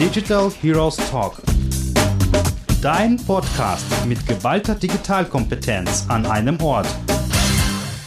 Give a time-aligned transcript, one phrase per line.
[0.00, 1.36] Digital Heroes Talk.
[2.80, 6.86] Dein Podcast mit geballter Digitalkompetenz an einem Ort.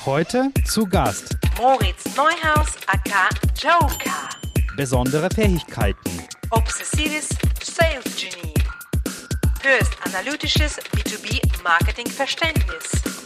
[0.03, 4.27] Heute zu Gast Moritz Neuhaus aka Joker.
[4.75, 6.23] besondere Fähigkeiten.
[6.49, 7.29] Obsessives
[7.63, 8.55] Sales Genie.
[9.61, 13.22] Höchst analytisches B2B-Marketing-Verständnis.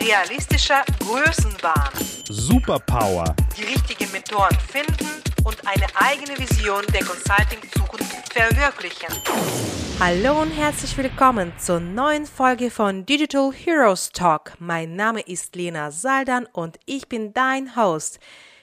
[0.00, 1.90] Realistischer Größenwahn.
[2.28, 3.34] Superpower.
[3.56, 5.08] Die richtigen Mentoren finden
[5.44, 9.08] und eine eigene Vision der Consulting-Zukunft verwirklichen.
[9.98, 14.52] Hallo und herzlich willkommen zur neuen Folge von Digital Heroes Talk.
[14.60, 18.20] Mein Name ist Lena Saldan und ich bin dein Host.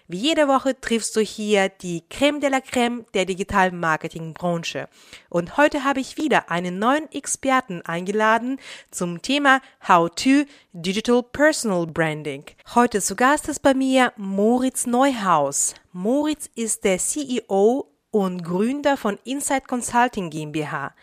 [0.08, 4.88] Wie jede Woche triffst du hier die Creme de la Creme der digitalen Marketingbranche.
[5.30, 8.60] Und heute habe ich wieder einen neuen Experten eingeladen
[8.92, 12.44] zum Thema How to Digital Personal Branding.
[12.76, 15.74] Heute zu Gast ist bei mir Moritz Neuhaus.
[15.92, 20.94] Moritz ist der CEO und Gründer von Insight Consulting GmbH.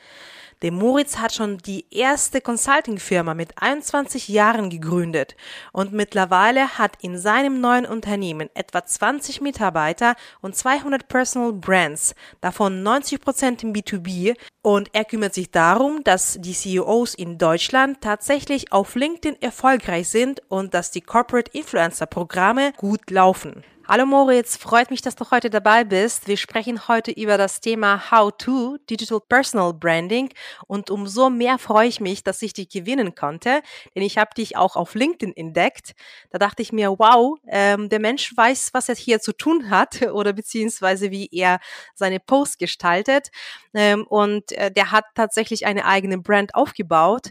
[0.63, 5.35] Der Moritz hat schon die erste Consulting-Firma mit 21 Jahren gegründet
[5.73, 12.85] und mittlerweile hat in seinem neuen Unternehmen etwa 20 Mitarbeiter und 200 Personal Brands, davon
[12.85, 18.71] 90 Prozent im B2B und er kümmert sich darum, dass die CEOs in Deutschland tatsächlich
[18.71, 23.65] auf LinkedIn erfolgreich sind und dass die Corporate Influencer Programme gut laufen.
[23.89, 26.29] Hallo Moritz, freut mich, dass du heute dabei bist.
[26.29, 30.33] Wir sprechen heute über das Thema How to Digital Personal Branding
[30.69, 33.61] und umso mehr freue ich mich, dass ich dich gewinnen konnte,
[33.97, 35.95] denn ich habe dich auch auf LinkedIn entdeckt.
[36.31, 40.01] Da dachte ich mir, wow, ähm, der Mensch weiß, was er hier zu tun hat
[40.13, 41.59] oder beziehungsweise wie er
[41.97, 43.31] seine Posts gestaltet
[43.75, 47.31] ähm, und äh, der hat tatsächlich eine eigene Brand aufgebaut.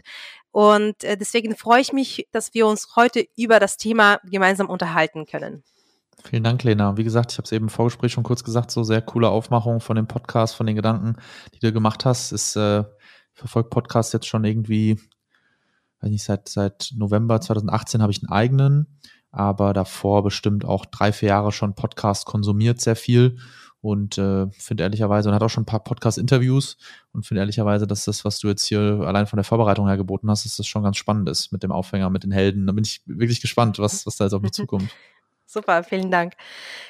[0.50, 5.24] Und äh, deswegen freue ich mich, dass wir uns heute über das Thema gemeinsam unterhalten
[5.24, 5.64] können.
[6.24, 6.96] Vielen Dank, Lena.
[6.96, 9.80] Wie gesagt, ich habe es eben im Vorgespräch schon kurz gesagt, so sehr coole Aufmachung
[9.80, 11.16] von dem Podcast, von den Gedanken,
[11.54, 12.32] die du gemacht hast.
[12.32, 12.84] Ist äh,
[13.34, 14.98] verfolgt Podcast jetzt schon irgendwie,
[16.00, 18.98] weiß nicht, seit seit November 2018 habe ich einen eigenen,
[19.30, 23.38] aber davor bestimmt auch drei, vier Jahre schon Podcast konsumiert, sehr viel
[23.82, 26.76] und äh, finde ehrlicherweise und hat auch schon ein paar Podcast-Interviews
[27.12, 30.30] und finde ehrlicherweise, dass das, was du jetzt hier allein von der Vorbereitung her geboten
[30.30, 32.66] hast, dass das schon ganz spannend ist mit dem Aufhänger, mit den Helden.
[32.66, 34.88] Da bin ich wirklich gespannt, was, was da jetzt auf mich zukommt.
[35.52, 36.32] Super, vielen Dank.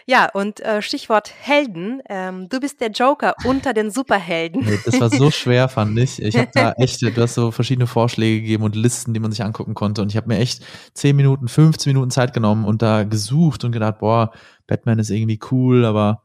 [0.07, 2.01] Ja, und äh, Stichwort Helden.
[2.09, 4.65] Ähm, du bist der Joker unter den Superhelden.
[4.65, 6.23] Nee, das war so schwer, fand ich.
[6.23, 9.43] Ich habe da echt, du hast so verschiedene Vorschläge gegeben und Listen, die man sich
[9.43, 10.01] angucken konnte.
[10.01, 10.65] Und ich habe mir echt
[10.95, 14.31] 10 Minuten, 15 Minuten Zeit genommen und da gesucht und gedacht, boah,
[14.69, 16.23] Batman ist irgendwie cool, aber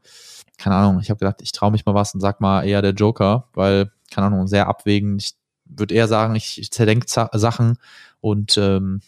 [0.58, 1.00] keine Ahnung.
[1.00, 3.90] Ich habe gedacht, ich traue mich mal was und sag mal eher der Joker, weil,
[4.12, 5.22] keine Ahnung, sehr abwägend.
[5.22, 5.32] Ich
[5.64, 7.78] würde eher sagen, ich, ich zerdenke Sachen
[8.20, 9.00] und ähm,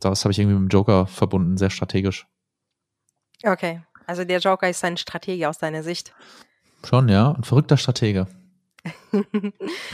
[0.00, 2.26] das habe ich irgendwie mit dem Joker verbunden, sehr strategisch.
[3.44, 6.12] Okay, also der Joker ist ein Stratege aus deiner Sicht.
[6.84, 7.32] Schon, ja.
[7.32, 8.26] Ein verrückter Stratege.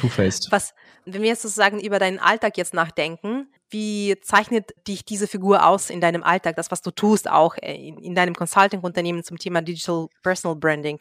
[0.01, 0.53] Two-faced.
[0.53, 0.75] Was,
[1.07, 5.89] wenn wir jetzt sozusagen über deinen Alltag jetzt nachdenken, wie zeichnet dich diese Figur aus
[5.89, 10.09] in deinem Alltag, das, was du tust, auch in, in deinem Consulting-Unternehmen zum Thema Digital
[10.23, 10.99] Personal Branding?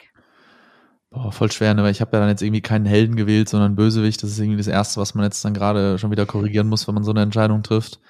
[1.10, 1.82] Boah, voll schwer, ne?
[1.82, 4.22] weil ich habe ja dann jetzt irgendwie keinen Helden gewählt, sondern Bösewicht.
[4.22, 6.94] Das ist irgendwie das Erste, was man jetzt dann gerade schon wieder korrigieren muss, wenn
[6.94, 8.00] man so eine Entscheidung trifft.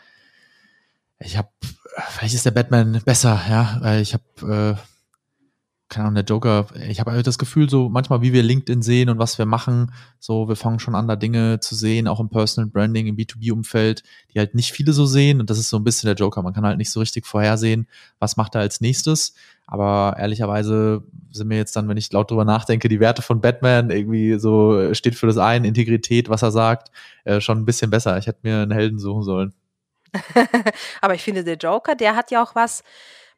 [1.24, 1.48] Ich habe,
[2.10, 4.82] vielleicht ist der Batman besser, ja, ich habe, äh,
[5.88, 9.10] keine Ahnung, der Joker, ich habe halt das Gefühl, so manchmal, wie wir LinkedIn sehen
[9.10, 12.30] und was wir machen, so wir fangen schon an, da Dinge zu sehen, auch im
[12.30, 14.02] Personal Branding, im B2B-Umfeld,
[14.32, 16.42] die halt nicht viele so sehen und das ist so ein bisschen der Joker.
[16.42, 17.86] Man kann halt nicht so richtig vorhersehen,
[18.18, 19.34] was macht er als nächstes,
[19.66, 23.90] aber ehrlicherweise sind mir jetzt dann, wenn ich laut drüber nachdenke, die Werte von Batman
[23.90, 26.90] irgendwie so steht für das ein, Integrität, was er sagt,
[27.24, 28.16] äh, schon ein bisschen besser.
[28.16, 29.52] Ich hätte mir einen Helden suchen sollen.
[31.00, 32.82] Aber ich finde, der Joker, der hat ja auch was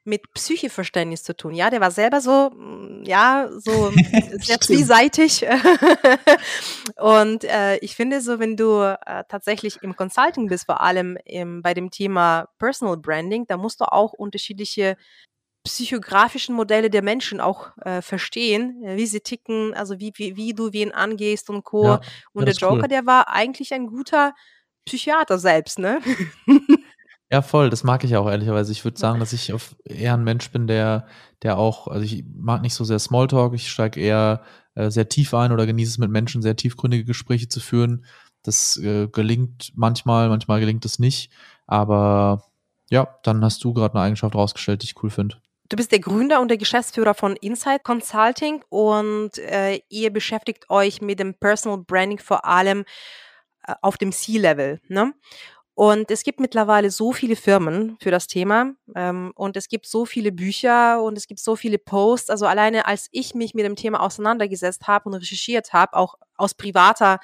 [0.05, 1.55] mit Psycheverständnis zu tun.
[1.55, 3.91] Ja, der war selber so, mm, ja, so
[4.39, 5.47] sehr vielseitig.
[6.97, 11.63] Und äh, ich finde so, wenn du äh, tatsächlich im Consulting bist, vor allem im,
[11.63, 14.97] bei dem Thema Personal Branding, da musst du auch unterschiedliche
[15.65, 20.53] psychografischen Modelle der Menschen auch äh, verstehen, äh, wie sie ticken, also wie, wie, wie
[20.53, 21.85] du wen angehst und Co.
[21.85, 22.01] Ja,
[22.35, 22.89] und der Joker, cool.
[22.89, 24.35] der war eigentlich ein guter
[24.85, 26.01] Psychiater selbst, ne?
[27.35, 28.71] Ja, voll, das mag ich auch ehrlicherweise.
[28.71, 31.09] Ich würde sagen, dass ich auf eher ein Mensch bin, der,
[31.43, 34.43] der auch, also ich mag nicht so sehr Smalltalk, ich steige eher
[34.77, 38.05] äh, sehr tief ein oder genieße es mit Menschen, sehr tiefgründige Gespräche zu führen.
[38.45, 41.33] Das äh, gelingt manchmal, manchmal gelingt es nicht.
[41.67, 42.45] Aber
[42.89, 45.41] ja, dann hast du gerade eine Eigenschaft rausgestellt, die ich cool finde.
[45.71, 51.01] Du bist der Gründer und der Geschäftsführer von Insight Consulting und äh, ihr beschäftigt euch
[51.01, 52.85] mit dem Personal Branding vor allem
[53.81, 54.81] auf dem C-Level.
[54.89, 55.13] Ne?
[55.75, 60.07] Und es gibt mittlerweile so viele Firmen für das Thema ähm, und es gibt so
[60.07, 62.31] viele Bücher und es gibt so viele Posts.
[62.31, 66.55] Also alleine als ich mich mit dem Thema auseinandergesetzt habe und recherchiert habe, auch aus
[66.55, 67.19] privater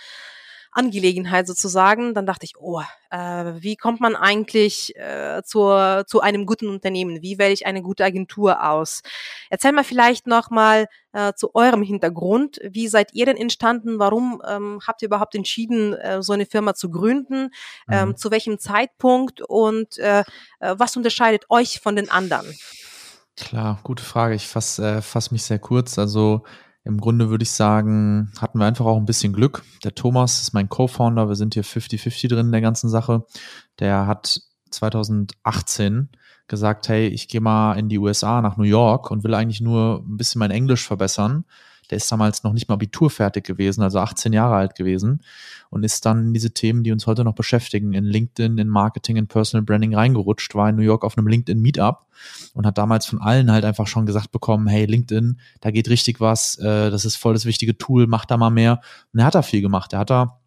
[0.73, 2.15] Angelegenheit sozusagen.
[2.15, 2.81] Dann dachte ich, oh,
[3.11, 3.17] äh,
[3.59, 7.23] wie kommt man eigentlich äh, zur, zu einem guten Unternehmen?
[7.23, 9.03] Wie wähle ich eine gute Agentur aus?
[9.49, 12.61] Erzähl mal vielleicht nochmal äh, zu eurem Hintergrund.
[12.63, 13.99] Wie seid ihr denn entstanden?
[13.99, 17.51] Warum ähm, habt ihr überhaupt entschieden, äh, so eine Firma zu gründen?
[17.91, 18.17] Ähm, mhm.
[18.17, 19.43] Zu welchem Zeitpunkt?
[19.43, 20.21] Und äh,
[20.61, 22.47] äh, was unterscheidet euch von den anderen?
[23.37, 24.35] Klar, gute Frage.
[24.35, 25.99] Ich fasse äh, fass mich sehr kurz.
[25.99, 26.45] Also
[26.85, 29.63] im Grunde würde ich sagen, hatten wir einfach auch ein bisschen Glück.
[29.85, 31.29] Der Thomas ist mein Co-Founder.
[31.29, 33.25] Wir sind hier 50-50 drin in der ganzen Sache.
[33.79, 34.41] Der hat
[34.71, 36.09] 2018
[36.49, 40.05] gesagt, hey, ich gehe mal in die USA nach New York und will eigentlich nur
[40.07, 41.45] ein bisschen mein Englisch verbessern
[41.91, 45.23] der ist damals noch nicht mal Abitur fertig gewesen, also 18 Jahre alt gewesen
[45.71, 49.17] und ist dann in diese Themen, die uns heute noch beschäftigen, in LinkedIn, in Marketing,
[49.17, 52.07] in Personal Branding reingerutscht, war in New York auf einem LinkedIn Meetup
[52.55, 56.21] und hat damals von allen halt einfach schon gesagt bekommen, hey, LinkedIn, da geht richtig
[56.21, 58.81] was, äh, das ist voll das wichtige Tool, mach da mal mehr.
[59.13, 59.93] Und er hat da viel gemacht.
[59.93, 60.40] Er hat da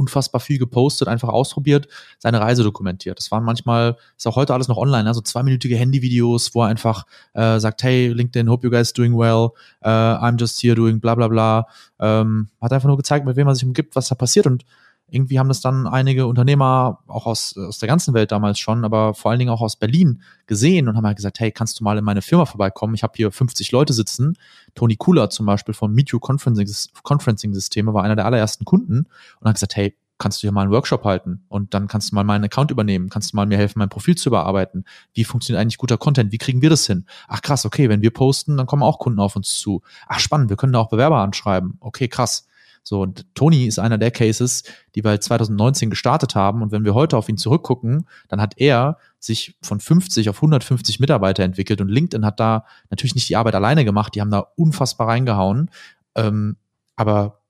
[0.00, 1.86] unfassbar viel gepostet, einfach ausprobiert,
[2.18, 3.18] seine Reise dokumentiert.
[3.18, 7.04] Das waren manchmal, ist auch heute alles noch online, also zweiminütige Handyvideos, wo er einfach
[7.34, 9.50] äh, sagt, hey, LinkedIn, hope you guys doing well,
[9.84, 11.66] uh, I'm just here doing bla bla bla.
[12.00, 14.64] Ähm, hat einfach nur gezeigt, mit wem er sich umgibt, was da passiert und
[15.10, 19.14] irgendwie haben das dann einige Unternehmer auch aus, aus der ganzen Welt damals schon, aber
[19.14, 21.98] vor allen Dingen auch aus Berlin gesehen und haben halt gesagt, hey, kannst du mal
[21.98, 22.94] in meine Firma vorbeikommen?
[22.94, 24.36] Ich habe hier 50 Leute sitzen.
[24.74, 26.68] Tony Kula zum Beispiel von Meet You Conferencing,
[27.02, 29.06] Conferencing Systeme war einer der allerersten Kunden
[29.40, 32.14] und hat gesagt, hey, kannst du hier mal einen Workshop halten und dann kannst du
[32.14, 34.84] mal meinen Account übernehmen, kannst du mal mir helfen, mein Profil zu überarbeiten.
[35.14, 36.30] Wie funktioniert eigentlich guter Content?
[36.30, 37.06] Wie kriegen wir das hin?
[37.26, 39.82] Ach krass, okay, wenn wir posten, dann kommen auch Kunden auf uns zu.
[40.06, 41.78] Ach spannend, wir können da auch Bewerber anschreiben.
[41.80, 42.46] Okay, krass.
[42.82, 46.62] So, und Tony ist einer der Cases, die wir 2019 halt gestartet haben.
[46.62, 50.98] Und wenn wir heute auf ihn zurückgucken, dann hat er sich von 50 auf 150
[51.00, 51.80] Mitarbeiter entwickelt.
[51.80, 54.14] Und LinkedIn hat da natürlich nicht die Arbeit alleine gemacht.
[54.14, 55.70] Die haben da unfassbar reingehauen.
[56.14, 56.56] Ähm,
[56.96, 57.40] aber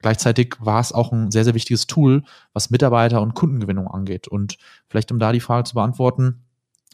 [0.00, 4.28] gleichzeitig war es auch ein sehr, sehr wichtiges Tool, was Mitarbeiter und Kundengewinnung angeht.
[4.28, 4.58] Und
[4.88, 6.45] vielleicht, um da die Frage zu beantworten,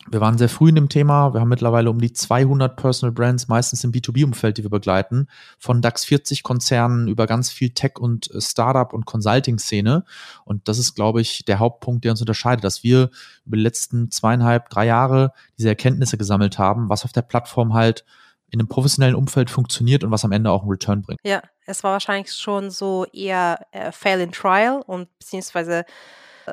[0.08, 1.32] wir waren sehr früh in dem Thema.
[1.32, 5.28] Wir haben mittlerweile um die 200 Personal Brands, meistens im B2B-Umfeld, die wir begleiten,
[5.58, 10.04] von DAX 40 Konzernen über ganz viel Tech und äh, Startup und Consulting-Szene.
[10.44, 13.10] Und das ist, glaube ich, der Hauptpunkt, der uns unterscheidet, dass wir
[13.46, 18.04] über die letzten zweieinhalb, drei Jahre diese Erkenntnisse gesammelt haben, was auf der Plattform halt
[18.50, 21.20] in einem professionellen Umfeld funktioniert und was am Ende auch einen Return bringt.
[21.24, 25.86] Ja, es war wahrscheinlich schon so eher äh, Fail in Trial und beziehungsweise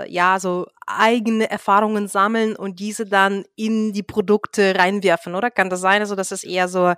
[0.08, 5.52] ja, so eigene Erfahrungen sammeln und diese dann in die Produkte reinwerfen, oder?
[5.52, 6.02] Kann das sein?
[6.02, 6.94] Also, dass es eher so,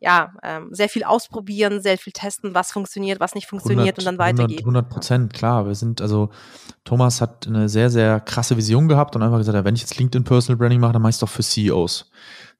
[0.00, 4.04] ja, ähm, sehr viel ausprobieren, sehr viel testen, was funktioniert, was nicht funktioniert 100, und
[4.04, 4.60] dann weitergehen.
[4.60, 5.66] 100 Prozent, klar.
[5.66, 6.30] Wir sind, also
[6.84, 9.98] Thomas hat eine sehr, sehr krasse Vision gehabt und einfach gesagt, ja, wenn ich jetzt
[9.98, 12.10] LinkedIn Personal Branding mache, dann mache ich es doch für CEOs.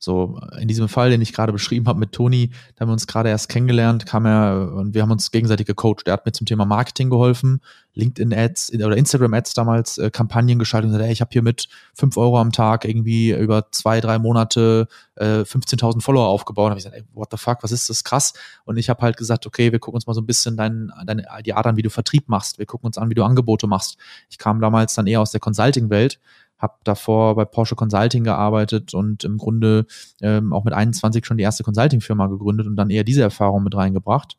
[0.05, 3.07] So, in diesem Fall, den ich gerade beschrieben habe mit Toni, da haben wir uns
[3.07, 6.07] gerade erst kennengelernt, kam er und wir haben uns gegenseitig gecoacht.
[6.07, 7.63] Er hat mir zum Thema Marketing geholfen,
[7.95, 12.19] LinkedIn-Ads oder Instagram-Ads damals äh, Kampagnen geschaltet und gesagt, ey, ich habe hier mit fünf
[12.19, 16.67] Euro am Tag irgendwie über zwei, drei Monate äh, 15.000 Follower aufgebaut.
[16.67, 18.35] Und habe ich gesagt, ey, what the fuck, was ist das krass?
[18.67, 21.25] Und ich habe halt gesagt, okay, wir gucken uns mal so ein bisschen dein, deine,
[21.47, 22.59] die Art an, wie du Vertrieb machst.
[22.59, 23.97] Wir gucken uns an, wie du Angebote machst.
[24.29, 26.19] Ich kam damals dann eher aus der Consulting-Welt
[26.59, 29.87] habe davor bei Porsche Consulting gearbeitet und im Grunde
[30.23, 33.75] ähm, auch mit 21 schon die erste Consulting-Firma gegründet und dann eher diese Erfahrung mit
[33.75, 34.39] reingebracht.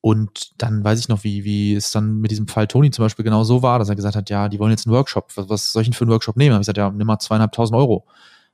[0.00, 3.24] Und dann weiß ich noch, wie, wie es dann mit diesem Fall Toni zum Beispiel
[3.24, 5.32] genau so war, dass er gesagt hat, ja, die wollen jetzt einen Workshop.
[5.34, 6.50] Was, was soll ich denn für einen Workshop nehmen?
[6.50, 8.06] Da habe ich gesagt, ja, nimm mal zweieinhalbtausend Euro.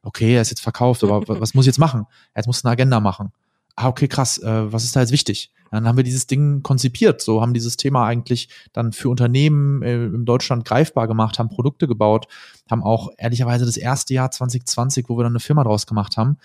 [0.02, 2.06] Okay, er ist jetzt verkauft, aber was muss ich jetzt machen?
[2.34, 3.32] Jetzt muss eine Agenda machen.
[3.76, 5.52] Ah, okay, krass, äh, was ist da jetzt wichtig?
[5.72, 10.04] Dann haben wir dieses Ding konzipiert, so haben dieses Thema eigentlich dann für Unternehmen äh,
[10.04, 12.28] in Deutschland greifbar gemacht, haben Produkte gebaut,
[12.70, 16.36] haben auch ehrlicherweise das erste Jahr 2020, wo wir dann eine Firma draus gemacht haben,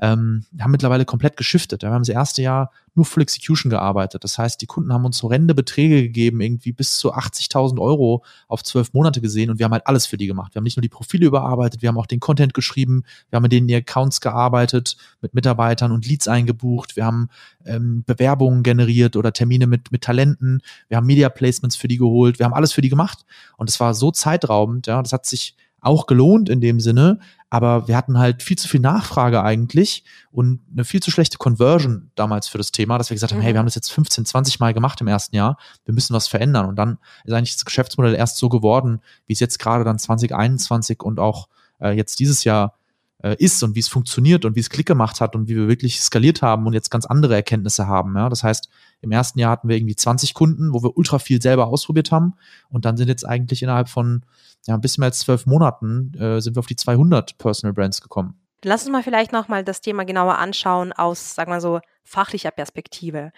[0.00, 1.82] ähm, haben mittlerweile komplett geschiftet.
[1.82, 4.24] Wir haben das erste Jahr nur Full Execution gearbeitet.
[4.24, 8.62] Das heißt, die Kunden haben uns horrende Beträge gegeben, irgendwie bis zu 80.000 Euro auf
[8.62, 10.54] zwölf Monate gesehen und wir haben halt alles für die gemacht.
[10.54, 13.42] Wir haben nicht nur die Profile überarbeitet, wir haben auch den Content geschrieben, wir haben
[13.42, 17.28] mit denen die Accounts gearbeitet, mit Mitarbeitern und Leads eingebucht, wir haben
[17.64, 22.38] ähm, Bewerbungen generiert oder Termine mit, mit Talenten, wir haben Media Placements für die geholt,
[22.38, 23.24] wir haben alles für die gemacht
[23.56, 25.54] und es war so zeitraubend, ja, das hat sich
[25.86, 30.60] auch gelohnt in dem Sinne, aber wir hatten halt viel zu viel Nachfrage eigentlich und
[30.72, 33.44] eine viel zu schlechte Conversion damals für das Thema, dass wir gesagt haben, mhm.
[33.44, 36.28] hey, wir haben das jetzt 15, 20 Mal gemacht im ersten Jahr, wir müssen was
[36.28, 39.98] verändern und dann ist eigentlich das Geschäftsmodell erst so geworden, wie es jetzt gerade dann
[39.98, 41.48] 2021 und auch
[41.80, 42.74] äh, jetzt dieses Jahr
[43.22, 45.68] äh, ist und wie es funktioniert und wie es Klick gemacht hat und wie wir
[45.68, 48.16] wirklich skaliert haben und jetzt ganz andere Erkenntnisse haben.
[48.16, 48.28] Ja?
[48.28, 48.68] Das heißt,
[49.00, 52.34] im ersten Jahr hatten wir irgendwie 20 Kunden, wo wir ultra viel selber ausprobiert haben
[52.68, 54.24] und dann sind jetzt eigentlich innerhalb von
[54.66, 58.00] ja, ein bisschen mehr als zwölf Monaten äh, sind wir auf die 200 Personal Brands
[58.00, 58.40] gekommen.
[58.64, 63.32] Lass uns mal vielleicht nochmal das Thema genauer anschauen aus, sagen wir so, fachlicher Perspektive.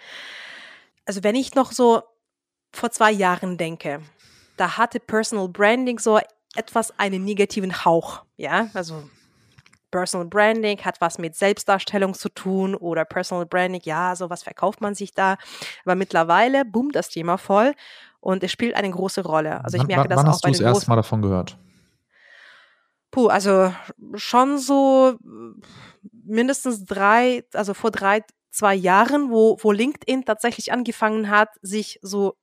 [1.05, 2.01] Also wenn ich noch so
[2.71, 4.01] vor zwei Jahren denke,
[4.57, 6.19] da hatte Personal Branding so
[6.55, 9.03] etwas einen negativen Hauch, ja, also
[9.91, 14.81] Personal Branding hat was mit Selbstdarstellung zu tun oder Personal Branding, ja, so was verkauft
[14.81, 15.37] man sich da.
[15.85, 17.73] Aber mittlerweile boomt das Thema voll
[18.19, 19.63] und es spielt eine große Rolle.
[19.63, 20.89] Also ich merke wann, das wann auch hast bei du das erste.
[20.89, 21.57] Mal davon gehört?
[23.11, 23.73] Puh, also
[24.15, 25.17] schon so
[26.11, 32.35] mindestens drei, also vor drei, zwei Jahren, wo, wo LinkedIn tatsächlich angefangen hat, sich so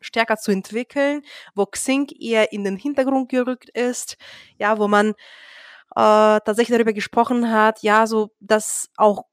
[0.00, 1.22] stärker zu entwickeln,
[1.54, 4.16] wo Xing eher in den Hintergrund gerückt ist,
[4.58, 5.14] ja, wo man
[5.96, 9.24] äh, tatsächlich darüber gesprochen hat, ja, so, dass auch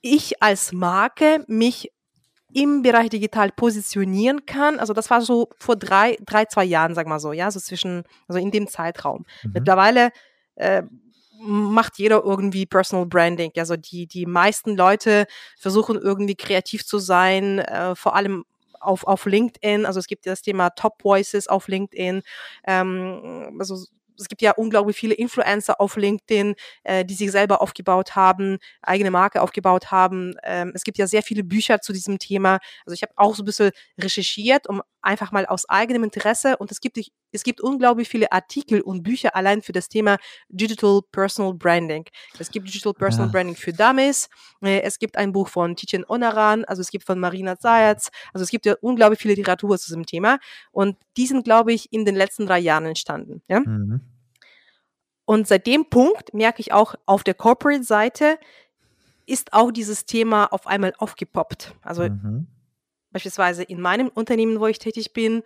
[0.00, 1.92] ich als Marke mich
[2.52, 4.78] im Bereich digital positionieren kann.
[4.80, 8.04] Also das war so vor drei, drei, zwei Jahren, sag mal so, ja, so zwischen,
[8.26, 9.26] also in dem Zeitraum.
[9.42, 9.52] Mhm.
[9.54, 10.10] Mittlerweile
[10.56, 10.82] äh,
[11.40, 13.52] macht jeder irgendwie Personal Branding.
[13.56, 15.26] Also die, die meisten Leute
[15.58, 18.44] versuchen irgendwie kreativ zu sein, äh, vor allem
[18.80, 19.84] auf, auf LinkedIn.
[19.86, 22.22] Also es gibt ja das Thema Top Voices auf LinkedIn.
[22.66, 23.76] Ähm, also
[24.18, 29.10] es gibt ja unglaublich viele Influencer auf LinkedIn, äh, die sich selber aufgebaut haben, eigene
[29.10, 30.34] Marke aufgebaut haben.
[30.44, 32.58] Ähm, es gibt ja sehr viele Bücher zu diesem Thema.
[32.84, 33.70] Also ich habe auch so ein bisschen
[34.00, 36.98] recherchiert, um einfach mal aus eigenem Interesse und es gibt
[37.32, 42.04] es gibt unglaublich viele Artikel und Bücher allein für das Thema Digital Personal Branding.
[42.38, 43.32] Es gibt Digital Personal Ja.
[43.32, 44.28] Branding für Dummies.
[44.62, 48.10] Äh, es gibt ein Buch von Tijen Onaran, also es gibt von Marina Zayatz.
[48.32, 50.38] Also es gibt ja unglaublich viele Literatur zu diesem Thema
[50.70, 53.42] und die sind, glaube ich, in den letzten drei Jahren entstanden.
[53.48, 53.60] Ja?
[53.60, 54.00] Mhm.
[55.24, 58.38] Und seit dem Punkt merke ich auch auf der Corporate-Seite
[59.26, 61.74] ist auch dieses Thema auf einmal aufgepoppt.
[61.82, 62.46] Also Mhm.
[63.18, 65.42] Beispielsweise in meinem Unternehmen, wo ich tätig bin,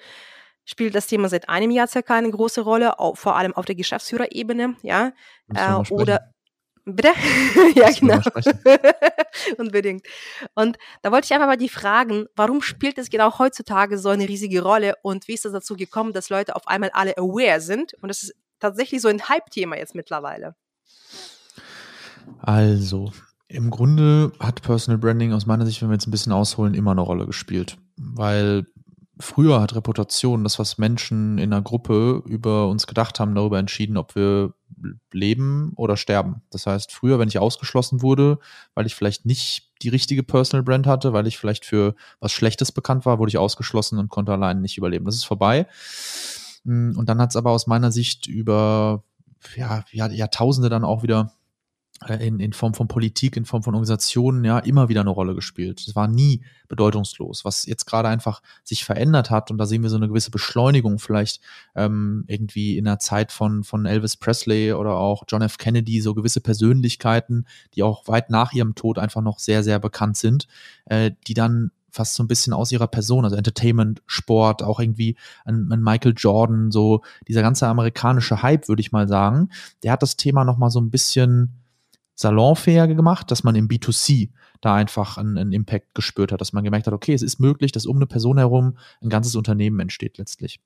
[0.64, 3.74] spielt das Thema seit einem Jahr circa eine große Rolle, auch, vor allem auf der
[3.74, 5.12] Geschäftsführerebene, ja.
[5.54, 6.32] Äh, oder
[6.84, 7.12] bitte?
[7.74, 8.20] ja, genau.
[9.56, 10.06] Unbedingt.
[10.54, 14.28] Und da wollte ich einfach mal die fragen, warum spielt es genau heutzutage so eine
[14.28, 17.94] riesige Rolle und wie ist es dazu gekommen, dass Leute auf einmal alle aware sind?
[17.94, 20.54] Und das ist tatsächlich so ein Hype-Thema jetzt mittlerweile.
[22.38, 23.12] Also,
[23.52, 26.92] im Grunde hat Personal Branding aus meiner Sicht, wenn wir jetzt ein bisschen ausholen, immer
[26.92, 27.76] eine Rolle gespielt.
[27.96, 28.66] Weil
[29.20, 33.98] früher hat Reputation, das, was Menschen in einer Gruppe über uns gedacht haben, darüber entschieden,
[33.98, 34.54] ob wir
[35.12, 36.42] leben oder sterben.
[36.50, 38.38] Das heißt, früher, wenn ich ausgeschlossen wurde,
[38.74, 42.72] weil ich vielleicht nicht die richtige Personal Brand hatte, weil ich vielleicht für was Schlechtes
[42.72, 45.04] bekannt war, wurde ich ausgeschlossen und konnte allein nicht überleben.
[45.04, 45.66] Das ist vorbei.
[46.64, 49.04] Und dann hat es aber aus meiner Sicht über
[49.56, 51.32] ja, Jahr- Jahrtausende dann auch wieder
[52.08, 55.80] in, in Form von Politik, in Form von Organisationen, ja, immer wieder eine Rolle gespielt.
[55.86, 57.44] Es war nie bedeutungslos.
[57.44, 60.98] Was jetzt gerade einfach sich verändert hat, und da sehen wir so eine gewisse Beschleunigung
[60.98, 61.40] vielleicht
[61.74, 65.58] ähm, irgendwie in der Zeit von, von Elvis Presley oder auch John F.
[65.58, 70.16] Kennedy, so gewisse Persönlichkeiten, die auch weit nach ihrem Tod einfach noch sehr, sehr bekannt
[70.16, 70.48] sind,
[70.86, 75.16] äh, die dann fast so ein bisschen aus ihrer Person, also Entertainment, Sport, auch irgendwie
[75.44, 79.50] ein, ein Michael Jordan, so dieser ganze amerikanische Hype, würde ich mal sagen,
[79.82, 81.61] der hat das Thema noch mal so ein bisschen
[82.14, 86.64] salonfähiger gemacht, dass man im B2C da einfach einen, einen Impact gespürt hat, dass man
[86.64, 90.18] gemerkt hat, okay, es ist möglich, dass um eine Person herum ein ganzes Unternehmen entsteht
[90.18, 90.60] letztlich.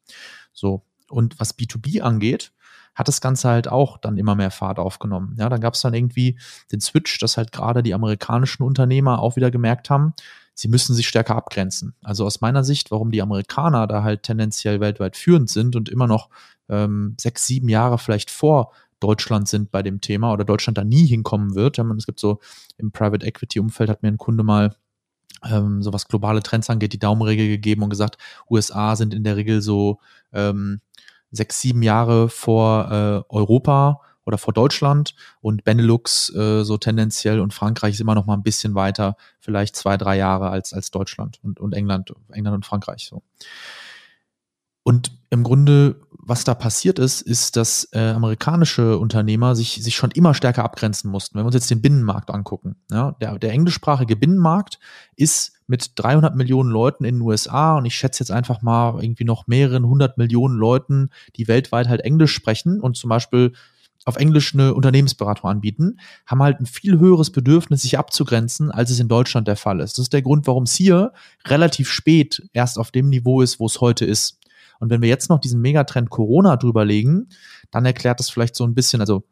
[0.53, 0.83] So.
[1.09, 2.53] Und was B2B angeht,
[2.97, 5.37] hat das Ganze halt auch dann immer mehr Fahrt aufgenommen.
[5.39, 6.39] Ja, dann gab es dann irgendwie
[6.73, 10.15] den Switch, dass halt gerade die amerikanischen Unternehmer auch wieder gemerkt haben,
[10.55, 11.95] sie müssen sich stärker abgrenzen.
[12.03, 16.07] Also aus meiner Sicht, warum die Amerikaner da halt tendenziell weltweit führend sind und immer
[16.07, 16.31] noch
[16.69, 21.07] ähm, sechs, sieben Jahre vielleicht vor Deutschland sind bei dem Thema oder Deutschland da nie
[21.07, 21.79] hinkommen wird.
[21.79, 22.41] Es gibt so
[22.79, 24.75] im Private Equity Umfeld hat mir ein Kunde mal
[25.45, 28.19] ähm, so was globale Trends angeht, die Daumenregel gegeben und gesagt,
[28.51, 30.01] USA sind in der Regel so
[30.33, 30.81] ähm,
[31.31, 37.55] sechs, sieben Jahre vor äh, Europa oder vor Deutschland und Benelux äh, so tendenziell und
[37.55, 41.39] Frankreich ist immer noch mal ein bisschen weiter, vielleicht zwei, drei Jahre als, als Deutschland
[41.43, 43.23] und, und England, England und Frankreich so.
[44.83, 50.11] Und im Grunde, was da passiert ist, ist, dass äh, amerikanische Unternehmer sich, sich schon
[50.11, 51.37] immer stärker abgrenzen mussten.
[51.37, 54.81] Wenn wir uns jetzt den Binnenmarkt angucken, ja, der, der englischsprachige Binnenmarkt
[55.15, 59.25] ist mit 300 Millionen Leuten in den USA und ich schätze jetzt einfach mal irgendwie
[59.25, 63.53] noch mehreren hundert Millionen Leuten, die weltweit halt Englisch sprechen und zum Beispiel
[64.05, 69.01] auf Englisch eine Unternehmensberatung anbieten, haben halt ein viel höheres Bedürfnis, sich abzugrenzen, als es
[69.01, 69.99] in Deutschland der Fall ist.
[69.99, 71.13] Das ist der Grund, warum es hier
[71.47, 74.39] relativ spät erst auf dem Niveau ist, wo es heute ist.
[74.79, 77.29] Und wenn wir jetzt noch diesen Megatrend Corona drüber legen,
[77.71, 79.25] dann erklärt das vielleicht so ein bisschen, also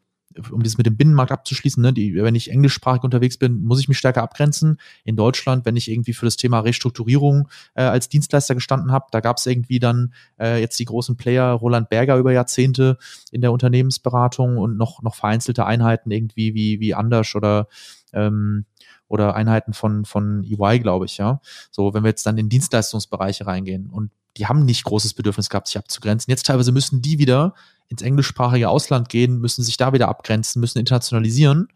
[0.51, 3.87] um dieses mit dem Binnenmarkt abzuschließen, ne, die, wenn ich englischsprachig unterwegs bin, muss ich
[3.87, 4.77] mich stärker abgrenzen.
[5.03, 9.21] In Deutschland, wenn ich irgendwie für das Thema Restrukturierung äh, als Dienstleister gestanden habe, da
[9.21, 12.97] gab es irgendwie dann äh, jetzt die großen Player, Roland Berger über Jahrzehnte
[13.31, 17.67] in der Unternehmensberatung und noch, noch vereinzelte Einheiten irgendwie wie, wie Anders oder
[18.13, 18.65] ähm,
[19.07, 21.39] oder Einheiten von, von EY, glaube ich, ja.
[21.69, 25.67] So, wenn wir jetzt dann in Dienstleistungsbereiche reingehen und die haben nicht großes Bedürfnis gehabt,
[25.67, 26.31] sich abzugrenzen.
[26.31, 27.53] Jetzt teilweise müssen die wieder
[27.87, 31.69] ins englischsprachige Ausland gehen, müssen sich da wieder abgrenzen, müssen internationalisieren.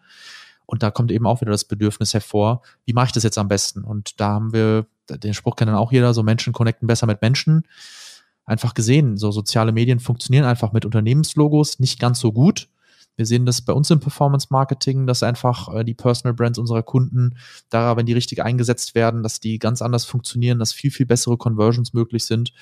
[0.66, 3.48] Und da kommt eben auch wieder das Bedürfnis hervor, wie mache ich das jetzt am
[3.48, 3.84] besten?
[3.84, 7.22] Und da haben wir, den Spruch kennt dann auch jeder, so Menschen connecten besser mit
[7.22, 7.64] Menschen.
[8.46, 12.68] Einfach gesehen, so soziale Medien funktionieren einfach mit Unternehmenslogos nicht ganz so gut.
[13.20, 16.84] Wir sehen das bei uns im Performance Marketing, dass einfach äh, die Personal Brands unserer
[16.84, 17.36] Kunden
[17.70, 21.36] da, wenn die richtig eingesetzt werden, dass die ganz anders funktionieren, dass viel, viel bessere
[21.36, 22.54] Conversions möglich sind,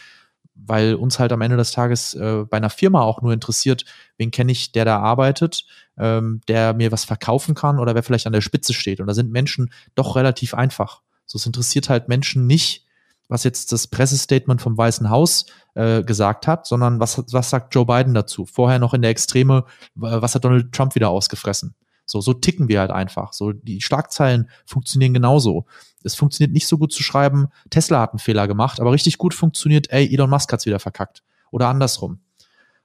[0.56, 3.86] weil uns halt am Ende des Tages äh, bei einer Firma auch nur interessiert,
[4.18, 5.64] wen kenne ich, der da arbeitet,
[5.96, 9.00] ähm, der mir was verkaufen kann oder wer vielleicht an der Spitze steht.
[9.00, 11.04] Und da sind Menschen doch relativ einfach.
[11.28, 12.87] So, es interessiert halt Menschen nicht,
[13.28, 17.86] was jetzt das Pressestatement vom Weißen Haus äh, gesagt hat, sondern was, was sagt Joe
[17.86, 18.46] Biden dazu?
[18.46, 19.66] Vorher noch in der Extreme,
[19.96, 21.76] was hat Donald Trump wieder ausgefressen?
[22.06, 23.34] So, so ticken wir halt einfach.
[23.34, 25.66] So, die Schlagzeilen funktionieren genauso.
[26.04, 29.34] Es funktioniert nicht so gut zu schreiben, Tesla hat einen Fehler gemacht, aber richtig gut
[29.34, 31.22] funktioniert, ey, Elon Musk hat's wieder verkackt.
[31.52, 32.22] Oder andersrum.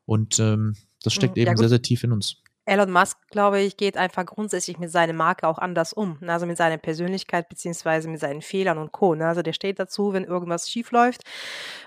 [0.06, 2.41] Und ähm, das steckt ja, eben sehr, sehr tief in uns.
[2.64, 6.18] Elon Musk, glaube ich, geht einfach grundsätzlich mit seiner Marke auch anders um.
[6.20, 6.32] Ne?
[6.32, 9.14] Also mit seiner Persönlichkeit beziehungsweise mit seinen Fehlern und Co.
[9.16, 9.26] Ne?
[9.26, 11.22] Also der steht dazu, wenn irgendwas schief läuft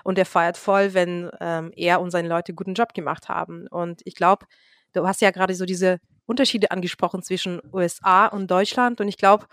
[0.04, 3.66] und der feiert voll, wenn ähm, er und seine Leute guten Job gemacht haben.
[3.68, 4.46] Und ich glaube,
[4.92, 9.46] du hast ja gerade so diese Unterschiede angesprochen zwischen USA und Deutschland und ich glaube,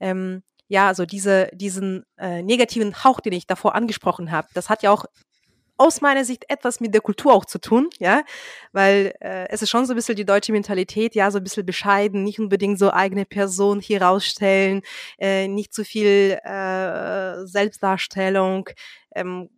[0.00, 4.82] ähm, ja, also diese, diesen äh, negativen Hauch, den ich davor angesprochen habe, das hat
[4.82, 5.06] ja auch
[5.78, 8.22] aus meiner Sicht etwas mit der Kultur auch zu tun, ja,
[8.72, 11.66] weil äh, es ist schon so ein bisschen die deutsche Mentalität, ja, so ein bisschen
[11.66, 14.82] bescheiden, nicht unbedingt so eigene Person hier rausstellen,
[15.18, 18.68] äh, nicht zu viel äh, Selbstdarstellung.
[19.14, 19.50] Ähm,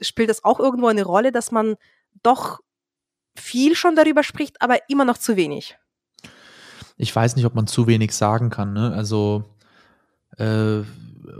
[0.00, 1.76] spielt das auch irgendwo eine Rolle, dass man
[2.22, 2.60] doch
[3.36, 5.76] viel schon darüber spricht, aber immer noch zu wenig?
[6.96, 8.92] Ich weiß nicht, ob man zu wenig sagen kann, ne?
[8.94, 9.44] Also
[10.38, 10.82] äh,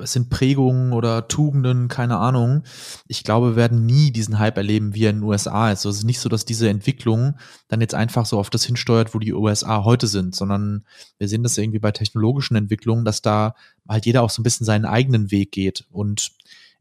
[0.03, 2.63] es sind Prägungen oder Tugenden, keine Ahnung.
[3.07, 5.81] Ich glaube, wir werden nie diesen Hype erleben, wie er in den USA ist.
[5.81, 7.37] Also es ist nicht so, dass diese Entwicklung
[7.69, 10.85] dann jetzt einfach so auf das hinsteuert, wo die USA heute sind, sondern
[11.19, 13.55] wir sehen das irgendwie bei technologischen Entwicklungen, dass da
[13.89, 15.87] halt jeder auch so ein bisschen seinen eigenen Weg geht.
[15.91, 16.33] Und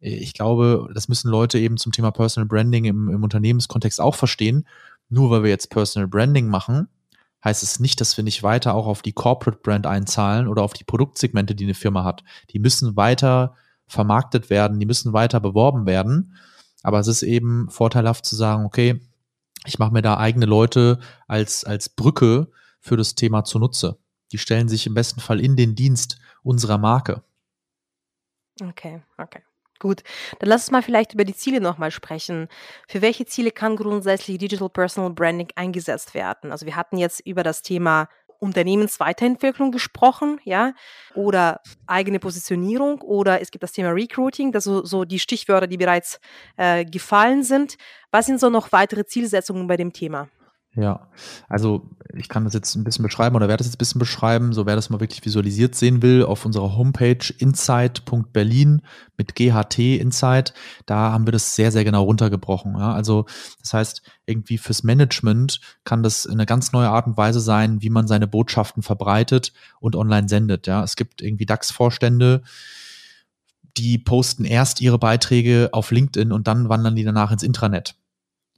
[0.02, 4.16] äh, ich glaube, das müssen Leute eben zum Thema Personal Branding im, im Unternehmenskontext auch
[4.16, 4.68] verstehen.
[5.10, 6.88] Nur weil wir jetzt Personal Branding machen,
[7.44, 10.74] heißt es nicht, dass wir nicht weiter auch auf die Corporate Brand einzahlen oder auf
[10.74, 12.24] die Produktsegmente, die eine Firma hat.
[12.52, 13.56] Die müssen weiter
[13.88, 16.36] vermarktet werden, die müssen weiter beworben werden.
[16.84, 19.02] Aber es ist eben vorteilhaft zu sagen, okay,
[19.66, 23.98] ich mache mir da eigene Leute als, als Brücke für das Thema zunutze.
[24.32, 27.24] Die stellen sich im besten Fall in den Dienst unserer Marke.
[28.62, 29.42] Okay, okay.
[29.84, 30.02] Gut,
[30.40, 32.48] dann lass uns mal vielleicht über die Ziele nochmal sprechen.
[32.88, 36.54] Für welche Ziele kann grundsätzlich Digital Personal Branding eingesetzt werden?
[36.54, 38.08] Also wir hatten jetzt über das Thema
[38.40, 40.72] Unternehmensweiterentwicklung gesprochen, ja,
[41.16, 45.78] oder eigene Positionierung oder es gibt das Thema Recruiting, das so, so die Stichwörter, die
[45.78, 46.22] bereits
[46.56, 47.76] äh, gefallen sind.
[48.10, 50.30] Was sind so noch weitere Zielsetzungen bei dem Thema?
[50.76, 51.08] Ja,
[51.50, 54.54] also ich kann das jetzt ein bisschen beschreiben oder werde das jetzt ein bisschen beschreiben,
[54.54, 58.82] so wer das mal wirklich visualisiert sehen will, auf unserer Homepage insight.berlin
[59.16, 60.56] mit GHT Insight,
[60.88, 62.74] da haben wir das sehr, sehr genau runtergebrochen.
[62.76, 62.92] Ja?
[62.92, 63.28] Also
[63.62, 67.92] das heißt, irgendwie fürs Management kann das eine ganz neue Art und Weise sein, wie
[67.92, 70.66] man seine Botschaften verbreitet und online sendet.
[70.66, 70.84] Ja?
[70.84, 72.42] Es gibt irgendwie DAX-Vorstände,
[73.78, 77.96] die posten erst ihre Beiträge auf LinkedIn und dann wandern die danach ins Intranet.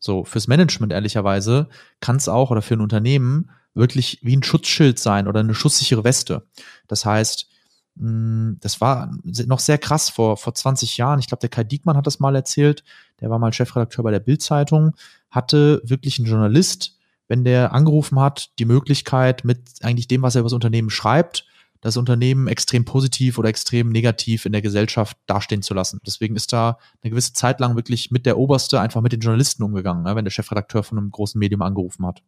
[0.06, 1.68] So, fürs Management ehrlicherweise
[2.00, 6.04] kann es auch oder für ein Unternehmen wirklich wie ein Schutzschild sein oder eine schusssichere
[6.04, 6.46] Weste.
[6.88, 7.50] Das heißt,
[7.98, 11.18] hm, das war noch sehr krass vor, vor 20 Jahren.
[11.18, 12.84] Ich glaube, der Kai Diekmann hat das mal erzählt.
[13.20, 14.96] Der war mal Chefredakteur bei der Bild-Zeitung,
[15.32, 20.42] hatte wirklich ein Journalist, wenn der angerufen hat, die Möglichkeit mit eigentlich dem, was er
[20.42, 21.48] über das Unternehmen schreibt,
[21.86, 26.00] das Unternehmen extrem positiv oder extrem negativ in der Gesellschaft dastehen zu lassen.
[26.04, 29.62] Deswegen ist da eine gewisse Zeit lang wirklich mit der Oberste einfach mit den Journalisten
[29.62, 32.24] umgegangen, ne, wenn der Chefredakteur von einem großen Medium angerufen hat.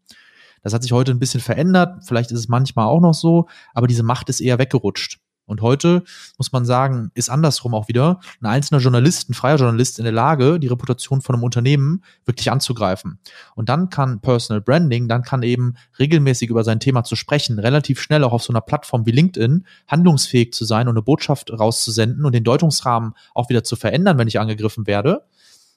[0.61, 3.87] Das hat sich heute ein bisschen verändert, vielleicht ist es manchmal auch noch so, aber
[3.87, 5.19] diese Macht ist eher weggerutscht.
[5.47, 6.03] Und heute
[6.37, 10.13] muss man sagen, ist andersrum auch wieder ein einzelner Journalist, ein freier Journalist in der
[10.13, 13.19] Lage, die Reputation von einem Unternehmen wirklich anzugreifen.
[13.55, 18.01] Und dann kann Personal Branding, dann kann eben regelmäßig über sein Thema zu sprechen, relativ
[18.01, 22.25] schnell auch auf so einer Plattform wie LinkedIn handlungsfähig zu sein und eine Botschaft rauszusenden
[22.25, 25.23] und den Deutungsrahmen auch wieder zu verändern, wenn ich angegriffen werde,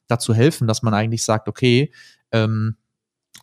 [0.09, 1.93] dazu helfen, dass man eigentlich sagt, okay,
[2.33, 2.77] ähm,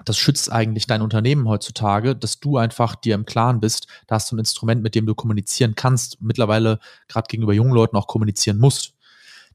[0.06, 4.32] das schützt eigentlich dein Unternehmen heutzutage, dass du einfach dir im Klaren bist, da hast
[4.32, 8.58] du ein Instrument, mit dem du kommunizieren kannst, mittlerweile gerade gegenüber jungen Leuten auch kommunizieren
[8.58, 8.93] musst.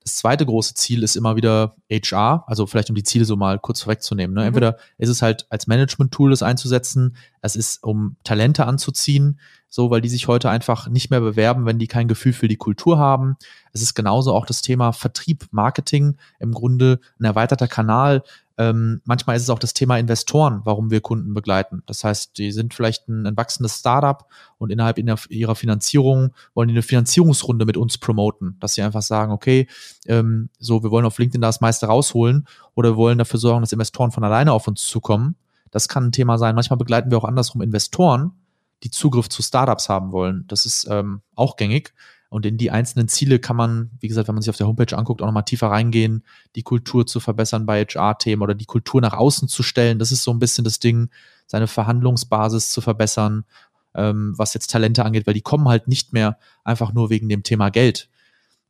[0.02, 3.58] Das zweite große Ziel ist immer wieder HR, also vielleicht um die Ziele so mal
[3.60, 4.34] kurz vorwegzunehmen.
[4.34, 4.40] Ne?
[4.40, 4.46] Mhm.
[4.48, 10.00] Entweder ist es halt als Management-Tool das einzusetzen, es ist um Talente anzuziehen, so weil
[10.00, 13.36] die sich heute einfach nicht mehr bewerben, wenn die kein Gefühl für die Kultur haben.
[13.72, 18.22] Es ist genauso auch das Thema Vertrieb, Marketing, im Grunde ein erweiterter Kanal,
[18.58, 21.82] ähm, manchmal ist es auch das Thema Investoren, warum wir Kunden begleiten.
[21.86, 24.26] Das heißt, die sind vielleicht ein, ein wachsendes Startup
[24.58, 24.98] und innerhalb
[25.30, 29.66] ihrer Finanzierung wollen die eine Finanzierungsrunde mit uns promoten, dass sie einfach sagen, okay,
[30.06, 33.72] ähm, so, wir wollen auf LinkedIn das meiste rausholen oder wir wollen dafür sorgen, dass
[33.72, 35.36] Investoren von alleine auf uns zukommen.
[35.70, 36.54] Das kann ein Thema sein.
[36.54, 38.32] Manchmal begleiten wir auch andersrum Investoren,
[38.82, 40.44] die Zugriff zu Startups haben wollen.
[40.48, 41.94] Das ist ähm, auch gängig.
[42.32, 44.96] Und in die einzelnen Ziele kann man, wie gesagt, wenn man sich auf der Homepage
[44.96, 46.24] anguckt, auch nochmal tiefer reingehen,
[46.56, 49.98] die Kultur zu verbessern bei HR-Themen oder die Kultur nach außen zu stellen.
[49.98, 51.10] Das ist so ein bisschen das Ding,
[51.46, 53.44] seine Verhandlungsbasis zu verbessern,
[53.94, 57.42] ähm, was jetzt Talente angeht, weil die kommen halt nicht mehr einfach nur wegen dem
[57.42, 58.08] Thema Geld.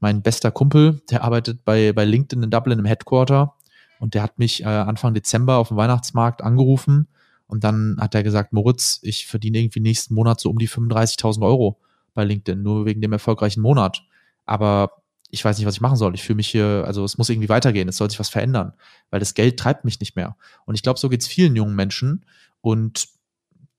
[0.01, 3.55] Mein bester Kumpel, der arbeitet bei, bei LinkedIn in Dublin im Headquarter
[4.01, 7.07] und der hat mich äh, Anfang Dezember auf dem Weihnachtsmarkt angerufen
[7.46, 11.46] und dann hat er gesagt, Moritz, ich verdiene irgendwie nächsten Monat so um die 35.000
[11.46, 11.79] Euro
[12.14, 14.03] bei LinkedIn, nur wegen dem erfolgreichen Monat.
[14.44, 16.14] Aber ich weiß nicht, was ich machen soll.
[16.14, 18.75] Ich fühle mich hier, also es muss irgendwie weitergehen, es soll sich was verändern,
[19.11, 20.37] weil das Geld treibt mich nicht mehr.
[20.66, 22.27] Und ich glaube, so geht es vielen jungen Menschen.
[22.61, 23.09] Und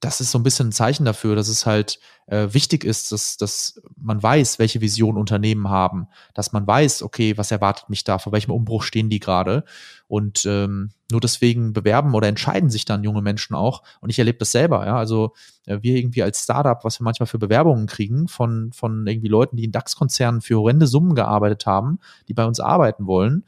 [0.04, 3.38] das ist so ein bisschen ein Zeichen dafür, dass es halt äh, wichtig ist, dass,
[3.38, 8.20] dass man weiß, welche Vision Unternehmen haben, dass man weiß, okay, was erwartet mich da,
[8.20, 9.64] vor welchem Umbruch stehen die gerade.
[10.08, 13.82] Und ähm, nur deswegen bewerben oder entscheiden sich dann junge Menschen auch.
[14.02, 14.98] Und ich erlebe das selber, ja.
[14.98, 15.34] Also
[15.66, 19.56] äh, wir irgendwie als Startup, was wir manchmal für Bewerbungen kriegen von, von irgendwie Leuten,
[19.56, 23.46] die in DAX-Konzernen für horrende Summen gearbeitet haben, die bei uns arbeiten wollen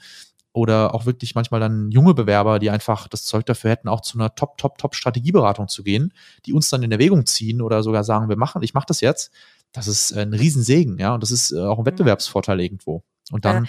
[0.55, 4.17] oder auch wirklich manchmal dann junge Bewerber, die einfach das Zeug dafür hätten, auch zu
[4.17, 6.13] einer Top, Top, Top Strategieberatung zu gehen,
[6.45, 9.33] die uns dann in Erwägung ziehen oder sogar sagen, wir machen, ich mache das jetzt.
[9.73, 11.85] Das ist ein Riesensegen, ja, und das ist äh, auch ein.
[11.85, 13.03] Wettbewerbsvorteil irgendwo.
[13.31, 13.67] Und dann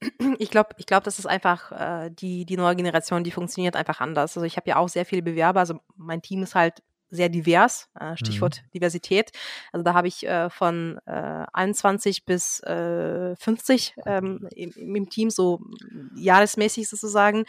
[0.38, 4.00] ich glaube, ich glaube, das ist einfach äh, die, die neue Generation, die funktioniert einfach
[4.00, 4.38] anders.
[4.38, 7.88] Also ich habe ja auch sehr viele Bewerber, also mein Team ist halt sehr divers,
[7.98, 8.70] äh, Stichwort mhm.
[8.74, 9.30] Diversität.
[9.72, 15.30] Also da habe ich äh, von äh, 21 bis äh, 50 ähm, im, im, Team,
[15.30, 15.60] so
[16.16, 17.44] jahresmäßig sozusagen.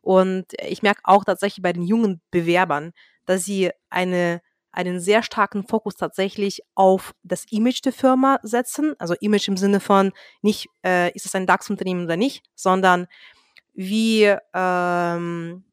[0.00, 2.92] Und ich merke auch tatsächlich bei den jungen Bewerbern,
[3.26, 4.40] dass sie eine
[4.72, 8.96] einen sehr starken Fokus tatsächlich auf das Image der Firma setzen.
[8.98, 10.10] Also Image im Sinne von
[10.42, 13.06] nicht, ist es ein DAX-Unternehmen oder nicht, sondern
[13.72, 15.64] wie ähm,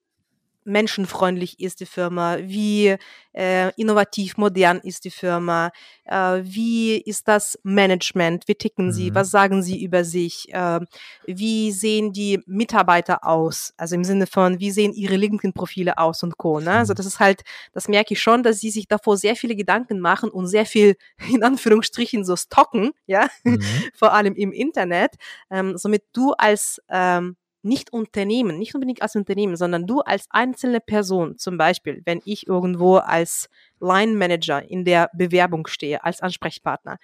[0.63, 2.95] menschenfreundlich ist die Firma, wie
[3.33, 5.71] äh, innovativ, modern ist die Firma,
[6.05, 8.91] äh, wie ist das Management, wie ticken mhm.
[8.91, 10.79] sie, was sagen sie über sich, äh,
[11.25, 16.37] wie sehen die Mitarbeiter aus, also im Sinne von, wie sehen ihre LinkedIn-Profile aus und
[16.37, 16.59] Co.
[16.59, 16.71] Ne?
[16.71, 16.97] Also mhm.
[16.97, 17.41] das ist halt,
[17.73, 20.95] das merke ich schon, dass sie sich davor sehr viele Gedanken machen und sehr viel
[21.31, 23.61] in Anführungsstrichen so stocken, ja, mhm.
[23.93, 25.15] vor allem im Internet,
[25.49, 30.79] ähm, somit du als ähm, nicht Unternehmen, nicht unbedingt als Unternehmen, sondern du als einzelne
[30.79, 36.97] Person, zum Beispiel, wenn ich irgendwo als Line Manager in der Bewerbung stehe, als Ansprechpartner,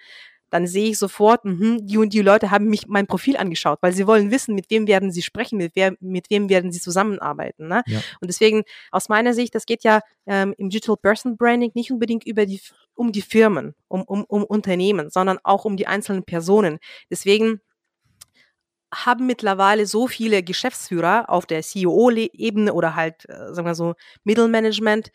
[0.50, 3.92] dann sehe ich sofort, mh, die und die Leute haben mich mein Profil angeschaut, weil
[3.92, 7.68] sie wollen wissen, mit wem werden sie sprechen, mit, wer, mit wem werden sie zusammenarbeiten.
[7.68, 7.82] Ne?
[7.86, 7.98] Ja.
[8.20, 12.26] Und deswegen, aus meiner Sicht, das geht ja ähm, im Digital Person Branding nicht unbedingt
[12.26, 12.60] über die,
[12.94, 16.78] um die Firmen, um, um, um Unternehmen, sondern auch um die einzelnen Personen.
[17.10, 17.60] Deswegen
[18.92, 25.10] haben mittlerweile so viele Geschäftsführer auf der CEO-Ebene oder halt, äh, sagen wir so, Mittelmanagement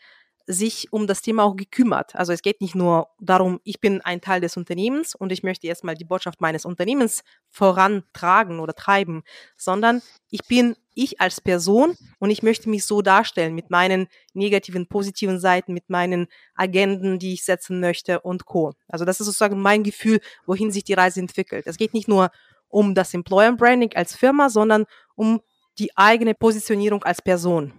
[0.46, 2.14] sich um das Thema auch gekümmert.
[2.14, 5.66] Also es geht nicht nur darum, ich bin ein Teil des Unternehmens und ich möchte
[5.66, 9.22] jetzt mal die Botschaft meines Unternehmens vorantragen oder treiben,
[9.56, 14.86] sondern ich bin ich als Person und ich möchte mich so darstellen mit meinen negativen,
[14.86, 18.74] positiven Seiten, mit meinen Agenden, die ich setzen möchte und Co.
[18.86, 21.66] Also das ist sozusagen mein Gefühl, wohin sich die Reise entwickelt.
[21.66, 22.30] Es geht nicht nur
[22.74, 24.84] um das Employer Branding als Firma, sondern
[25.14, 25.40] um
[25.78, 27.72] die eigene Positionierung als Person.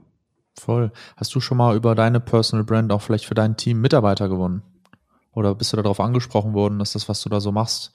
[0.58, 0.92] Voll.
[1.18, 4.64] Hast du schon mal über deine Personal Brand auch vielleicht für dein Team Mitarbeiter gewonnen?
[5.34, 7.92] Oder bist du darauf angesprochen worden, dass das, was du da so machst,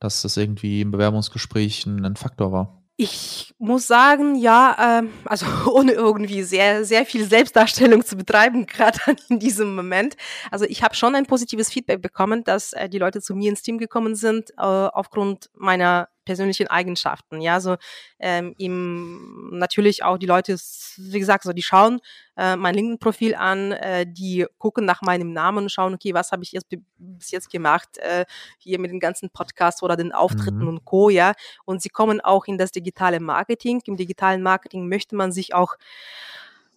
[0.00, 2.82] dass das irgendwie im Bewerbungsgespräch ein, Faktor war?
[2.96, 8.98] Ich muss sagen, ja, ähm, also ohne irgendwie sehr, sehr viel Selbstdarstellung zu betreiben, gerade
[9.28, 10.16] in diesem Moment.
[10.50, 13.62] Also ich habe schon ein positives Feedback bekommen, dass äh, die Leute zu mir ins
[13.62, 17.40] Team gekommen sind, äh, aufgrund meiner persönlichen Eigenschaften.
[17.40, 17.76] Ja, so
[18.18, 20.56] ähm, ihm natürlich auch die Leute,
[20.98, 22.00] wie gesagt, so die schauen
[22.36, 26.42] äh, mein LinkedIn-Profil an, äh, die gucken nach meinem Namen und schauen, okay, was habe
[26.42, 26.66] ich jetzt
[26.98, 28.26] bis jetzt gemacht, äh,
[28.58, 30.68] hier mit den ganzen Podcasts oder den Auftritten mhm.
[30.68, 31.08] und Co.
[31.08, 31.32] Ja,
[31.64, 33.80] und sie kommen auch in das digitale Marketing.
[33.86, 35.76] Im digitalen Marketing möchte man sich auch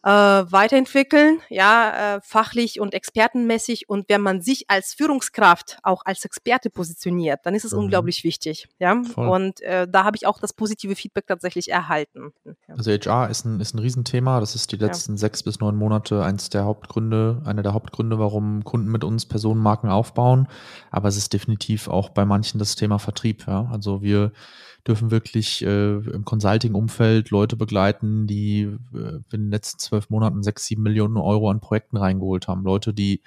[0.04, 3.88] äh, weiterentwickeln, ja, äh, fachlich und expertenmäßig.
[3.88, 7.80] Und wenn man sich als Führungskraft auch als Experte positioniert, dann ist es mhm.
[7.80, 9.02] unglaublich wichtig, ja.
[9.04, 9.28] Voll.
[9.28, 12.34] Und äh, da habe ich auch das positive Feedback tatsächlich erhalten.
[12.46, 12.54] Ja.
[12.76, 14.40] Also HR ist ein, ist ein Riesenthema.
[14.40, 15.18] Das ist die letzten ja.
[15.18, 19.90] sechs bis neun Monate eins der Hauptgründe, einer der Hauptgründe, warum Kunden mit uns Personenmarken
[19.90, 20.48] aufbauen.
[20.90, 23.70] Aber es ist definitiv auch bei manchen das Thema Vertrieb, ja.
[23.72, 24.32] Also wir
[24.88, 30.66] dürfen wirklich äh, im Consulting-Umfeld Leute begleiten, die äh, in den letzten zwölf Monaten sechs,
[30.66, 32.64] sieben Millionen Euro an Projekten reingeholt haben.
[32.64, 33.22] Leute, die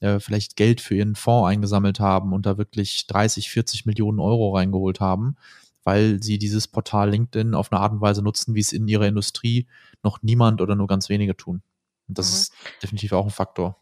[0.00, 4.54] äh, vielleicht Geld für ihren Fonds eingesammelt haben und da wirklich 30, 40 Millionen Euro
[4.54, 5.36] reingeholt haben,
[5.82, 9.06] weil sie dieses Portal LinkedIn auf eine Art und Weise nutzen, wie es in ihrer
[9.06, 9.66] Industrie
[10.02, 11.62] noch niemand oder nur ganz wenige tun.
[12.08, 12.34] Und das mhm.
[12.34, 13.76] ist definitiv auch ein Faktor.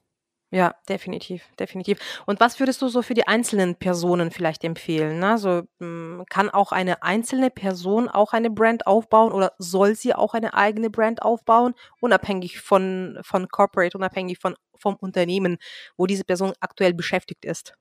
[0.54, 1.98] Ja, definitiv, definitiv.
[2.26, 5.18] Und was würdest du so für die einzelnen Personen vielleicht empfehlen?
[5.18, 5.38] Ne?
[5.38, 10.34] So, hm, kann auch eine einzelne Person auch eine Brand aufbauen oder soll sie auch
[10.34, 15.56] eine eigene Brand aufbauen, unabhängig von, von Corporate, unabhängig von, vom Unternehmen,
[15.96, 17.72] wo diese Person aktuell beschäftigt ist?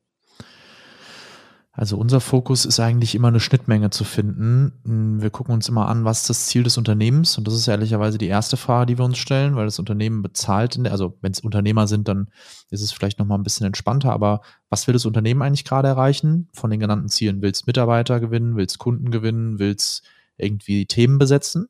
[1.74, 4.74] Also unser Fokus ist eigentlich immer eine Schnittmenge zu finden.
[4.84, 8.18] Hm, wir gucken uns immer an, was das Ziel des Unternehmens und das ist ehrlicherweise
[8.18, 11.40] die erste Frage, die wir uns stellen, weil das Unternehmen bezahlt, der, also wenn es
[11.40, 12.30] Unternehmer sind, dann
[12.72, 16.50] ist es vielleicht nochmal ein bisschen entspannter, aber was will das Unternehmen eigentlich gerade erreichen
[16.54, 17.42] von den genannten Zielen?
[17.42, 20.02] Will es Mitarbeiter gewinnen, will es Kunden gewinnen, will es
[20.36, 21.70] irgendwie Themen besetzen?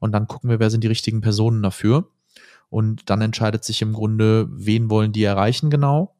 [0.00, 2.10] Und dann gucken wir, wer sind die richtigen Personen dafür.
[2.68, 6.13] Und dann entscheidet sich im Grunde, wen wollen die erreichen genau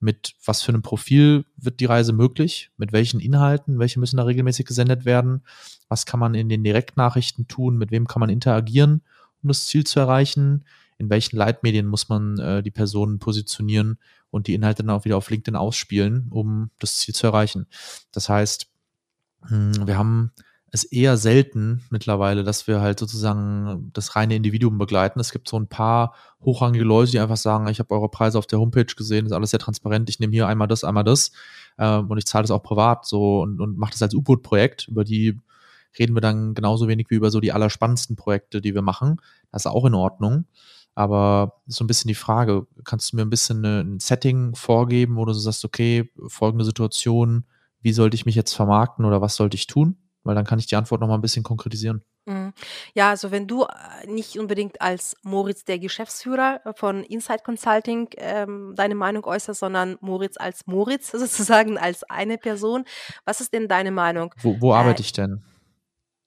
[0.00, 4.24] mit was für einem Profil wird die Reise möglich, mit welchen Inhalten, welche müssen da
[4.24, 5.42] regelmäßig gesendet werden,
[5.88, 9.02] was kann man in den Direktnachrichten tun, mit wem kann man interagieren,
[9.42, 10.64] um das Ziel zu erreichen,
[10.98, 13.98] in welchen Leitmedien muss man äh, die Personen positionieren
[14.30, 17.66] und die Inhalte dann auch wieder auf LinkedIn ausspielen, um das Ziel zu erreichen.
[18.12, 18.68] Das heißt,
[19.48, 20.32] hm, wir haben
[20.72, 25.18] es eher selten mittlerweile, dass wir halt sozusagen das reine Individuum begleiten.
[25.18, 28.46] Es gibt so ein paar hochrangige Leute, die einfach sagen, ich habe eure Preise auf
[28.46, 31.32] der Homepage gesehen, ist alles sehr transparent, ich nehme hier einmal das, einmal das
[31.78, 34.88] ähm, und ich zahle das auch privat so und, und mache das als U-Boot-Projekt.
[34.88, 35.38] Über die
[35.98, 39.20] reden wir dann genauso wenig wie über so die allerspannendsten Projekte, die wir machen.
[39.50, 40.44] Das ist auch in Ordnung.
[40.94, 45.24] Aber so ein bisschen die Frage, kannst du mir ein bisschen ein Setting vorgeben, wo
[45.24, 47.44] du so sagst, okay, folgende Situation,
[47.80, 49.96] wie sollte ich mich jetzt vermarkten oder was sollte ich tun?
[50.22, 52.02] Weil dann kann ich die Antwort noch mal ein bisschen konkretisieren.
[52.26, 52.52] Mhm.
[52.94, 58.08] Ja, also wenn du äh, nicht unbedingt als Moritz, der Geschäftsführer äh, von Insight Consulting,
[58.18, 62.84] ähm, deine Meinung äußerst, sondern Moritz als Moritz, sozusagen als eine Person.
[63.24, 64.34] Was ist denn deine Meinung?
[64.42, 65.42] Wo, wo arbeite äh, ich denn?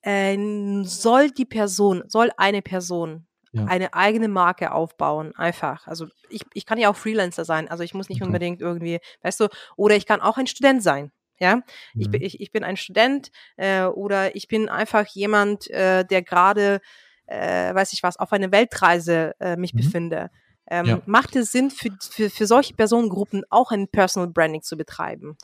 [0.02, 3.66] Äh, soll die Person, soll eine Person ja.
[3.66, 5.88] eine eigene Marke aufbauen, einfach.
[5.88, 8.28] Also ich, ich kann ja auch Freelancer sein, also ich muss nicht okay.
[8.28, 11.12] unbedingt irgendwie, weißt du, oder ich kann auch ein Student sein.
[11.44, 11.62] Ja, mhm.
[11.96, 16.22] ich, bin, ich, ich bin ein Student äh, oder ich bin einfach jemand, äh, der
[16.22, 16.80] gerade,
[17.28, 19.78] äh, weiß ich was, auf einer Weltreise äh, mich mhm.
[19.80, 20.32] befinde.
[20.72, 21.02] Ähm, ja.
[21.06, 25.36] Macht es Sinn, für, für, für solche Personengruppen auch ein Personal Branding zu betreiben?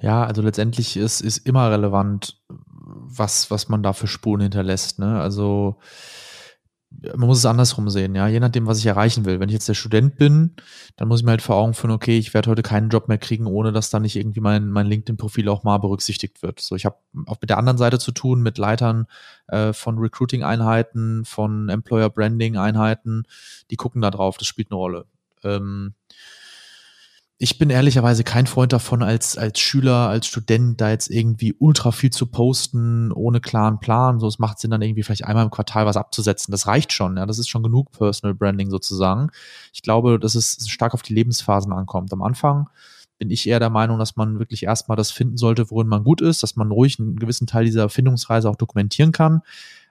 [0.00, 4.98] Ja, also letztendlich ist, ist immer relevant, was, was man da für Spuren hinterlässt.
[4.98, 5.20] Ne?
[5.20, 5.76] Also
[7.16, 9.40] man muss es andersrum sehen, ja, je nachdem, was ich erreichen will.
[9.40, 10.54] Wenn ich jetzt der Student bin,
[10.96, 13.18] dann muss ich mir halt vor Augen führen, okay, ich werde heute keinen Job mehr
[13.18, 16.60] kriegen, ohne dass da nicht irgendwie mein, mein LinkedIn-Profil auch mal berücksichtigt wird.
[16.60, 19.06] So, ich habe auch mit der anderen Seite zu tun, mit Leitern
[19.48, 23.24] äh, von Recruiting-Einheiten, von Employer-Branding-Einheiten,
[23.70, 25.06] die gucken da drauf, das spielt eine Rolle.
[25.42, 25.94] Ähm,
[27.44, 31.90] ich bin ehrlicherweise kein Freund davon, als, als Schüler, als Student da jetzt irgendwie ultra
[31.92, 34.18] viel zu posten, ohne klaren Plan.
[34.18, 36.52] So, es macht Sinn, dann irgendwie vielleicht einmal im Quartal was abzusetzen.
[36.52, 37.26] Das reicht schon, ja.
[37.26, 39.28] Das ist schon genug Personal Branding sozusagen.
[39.74, 42.14] Ich glaube, dass es stark auf die Lebensphasen ankommt.
[42.14, 42.70] Am Anfang
[43.18, 46.22] bin ich eher der Meinung, dass man wirklich erstmal das finden sollte, worin man gut
[46.22, 49.42] ist, dass man ruhig einen gewissen Teil dieser Findungsreise auch dokumentieren kann.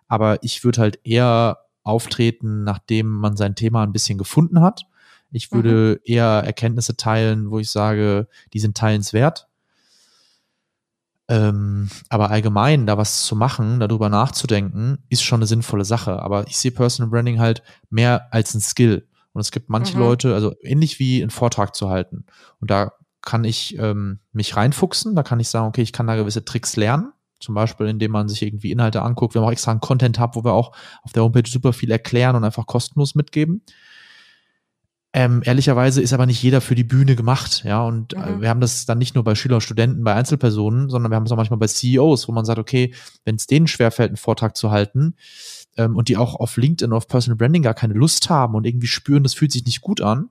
[0.08, 4.88] Aber ich würde halt eher auftreten, nachdem man sein Thema ein bisschen gefunden hat
[5.34, 6.00] ich würde mhm.
[6.06, 9.48] eher Erkenntnisse teilen, wo ich sage, die sind teilenswert.
[11.28, 16.22] Ähm, aber allgemein da was zu machen, darüber nachzudenken, ist schon eine sinnvolle Sache.
[16.22, 19.08] Aber ich sehe Personal Branding halt mehr als ein Skill.
[19.32, 20.04] Und es gibt manche mhm.
[20.04, 22.26] Leute, also ähnlich wie einen Vortrag zu halten.
[22.60, 22.91] Und da
[23.22, 26.76] kann ich ähm, mich reinfuchsen, da kann ich sagen, okay, ich kann da gewisse Tricks
[26.76, 27.13] lernen.
[27.39, 29.34] Zum Beispiel, indem man sich irgendwie Inhalte anguckt.
[29.34, 31.91] Wir haben auch extra einen Content Hub, wo wir auch auf der Homepage super viel
[31.91, 33.63] erklären und einfach kostenlos mitgeben.
[35.15, 37.84] Ähm, ehrlicherweise ist aber nicht jeder für die Bühne gemacht, ja.
[37.84, 38.41] Und äh, mhm.
[38.41, 41.26] wir haben das dann nicht nur bei Schüler und Studenten, bei Einzelpersonen, sondern wir haben
[41.26, 44.58] es auch manchmal bei CEOs, wo man sagt, okay, wenn es denen schwerfällt, einen Vortrag
[44.58, 45.15] zu halten
[45.78, 48.88] ähm, und die auch auf LinkedIn, auf Personal Branding gar keine Lust haben und irgendwie
[48.88, 50.30] spüren, das fühlt sich nicht gut an,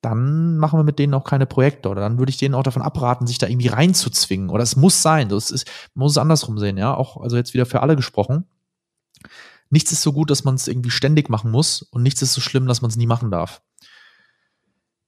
[0.00, 2.82] dann machen wir mit denen auch keine Projekte oder dann würde ich denen auch davon
[2.82, 4.50] abraten, sich da irgendwie reinzuzwingen.
[4.50, 5.28] Oder es muss sein.
[5.28, 6.94] Das ist, man muss es andersrum sehen, ja.
[6.94, 8.46] Auch, also jetzt wieder für alle gesprochen
[9.72, 12.40] nichts ist so gut, dass man es irgendwie ständig machen muss und nichts ist so
[12.42, 13.62] schlimm, dass man es nie machen darf.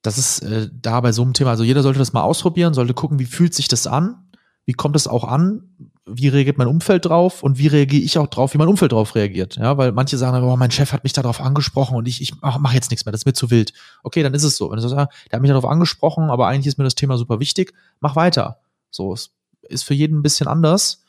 [0.04, 2.92] Das ist äh, da bei so einem Thema, also jeder sollte das mal ausprobieren, sollte
[2.92, 4.28] gucken, wie fühlt sich das an,
[4.66, 5.62] wie kommt es auch an,
[6.04, 9.14] wie reagiert mein Umfeld drauf und wie reagiere ich auch drauf, wie mein Umfeld drauf
[9.14, 9.56] reagiert.
[9.56, 12.60] Ja, weil manche sagen, oh, mein Chef hat mich darauf angesprochen und ich, ich mache
[12.60, 13.72] mach jetzt nichts mehr, das ist mir zu wild.
[14.02, 14.70] Okay, dann ist es so.
[14.70, 17.16] Wenn du sagst, ja, der hat mich darauf angesprochen, aber eigentlich ist mir das Thema
[17.16, 18.58] super wichtig, mach weiter.
[18.90, 19.30] So, es
[19.62, 21.02] ist für jeden ein bisschen anders.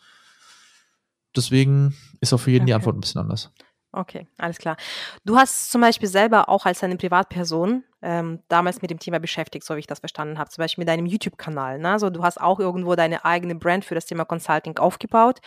[1.36, 2.69] Deswegen ist auch für jeden okay.
[2.69, 3.51] die Antwort ein bisschen anders.
[3.95, 4.75] Okay, alles klar.
[5.23, 9.65] Du hast zum Beispiel selber auch als eine Privatperson ähm, damals mit dem Thema beschäftigt,
[9.65, 11.79] so wie ich das verstanden habe, zum Beispiel mit deinem YouTube-Kanal.
[11.79, 11.91] Ne?
[11.91, 15.39] Also du hast auch irgendwo deine eigene Brand für das Thema Consulting aufgebaut.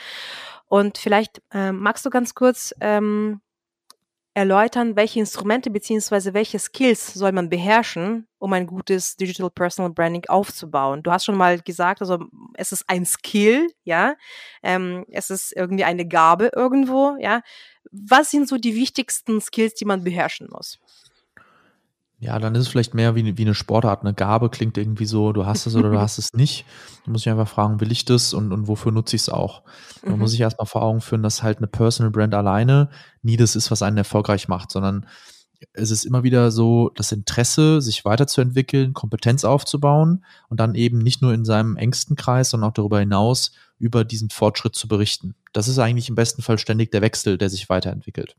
[0.67, 3.43] Und vielleicht ähm, magst du ganz kurz ähm,
[4.39, 6.33] erläutern, welche Instrumente bzw.
[6.33, 11.03] welche Skills soll man beherrschen, um ein gutes Digital Personal Branding aufzubauen.
[11.03, 12.19] Du hast schon mal gesagt, also
[12.55, 14.15] es ist ein Skill, ja,
[14.63, 17.43] ähm, es ist irgendwie eine Gabe irgendwo, ja.
[17.91, 20.79] Was sind so die wichtigsten Skills, die man beherrschen muss?
[22.21, 24.01] Ja, dann ist es vielleicht mehr wie, wie eine Sportart.
[24.01, 26.65] Eine Gabe klingt irgendwie so, du hast es oder du hast es nicht.
[27.05, 29.63] Du musst dich einfach fragen, will ich das und, und wofür nutze ich es auch?
[30.03, 30.21] Man mhm.
[30.21, 32.91] muss sich erstmal vor Augen führen, dass halt eine Personal Brand alleine
[33.23, 35.07] nie das ist, was einen erfolgreich macht, sondern
[35.73, 41.23] es ist immer wieder so das Interesse, sich weiterzuentwickeln, Kompetenz aufzubauen und dann eben nicht
[41.23, 45.35] nur in seinem engsten Kreis, sondern auch darüber hinaus über diesen Fortschritt zu berichten.
[45.53, 48.37] Das ist eigentlich im besten Fall ständig der Wechsel, der sich weiterentwickelt.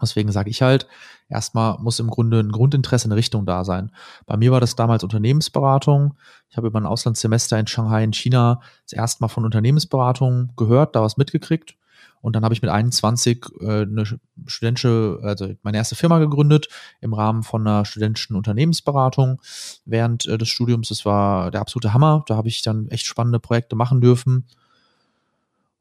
[0.00, 0.86] Deswegen sage ich halt,
[1.28, 3.92] erstmal muss im Grunde ein Grundinteresse in Richtung da sein.
[4.26, 6.14] Bei mir war das damals Unternehmensberatung.
[6.48, 10.96] Ich habe über ein Auslandssemester in Shanghai in China das erste Mal von Unternehmensberatung gehört,
[10.96, 11.76] da was mitgekriegt.
[12.22, 14.04] Und dann habe ich mit 21 äh, eine
[14.46, 16.68] studentische, also meine erste Firma gegründet
[17.00, 19.42] im Rahmen von einer studentischen Unternehmensberatung
[19.84, 20.88] während äh, des Studiums.
[20.88, 22.22] Das war der absolute Hammer.
[22.28, 24.46] Da habe ich dann echt spannende Projekte machen dürfen.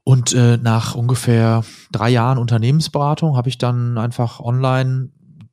[0.03, 5.09] Und äh, nach ungefähr drei Jahren Unternehmensberatung habe ich dann einfach online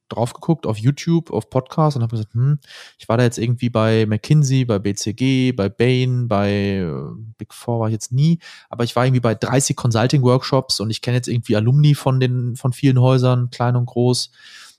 [0.09, 2.59] drauf geguckt, auf YouTube, auf Podcast und habe gesagt, hm,
[2.99, 6.93] ich war da jetzt irgendwie bei McKinsey, bei BCG, bei Bain, bei äh,
[7.37, 8.39] Big Four war ich jetzt nie,
[8.71, 12.57] aber ich war irgendwie bei 30 Consulting-Workshops und ich kenne jetzt irgendwie Alumni von den,
[12.57, 14.31] von vielen Häusern, klein und groß.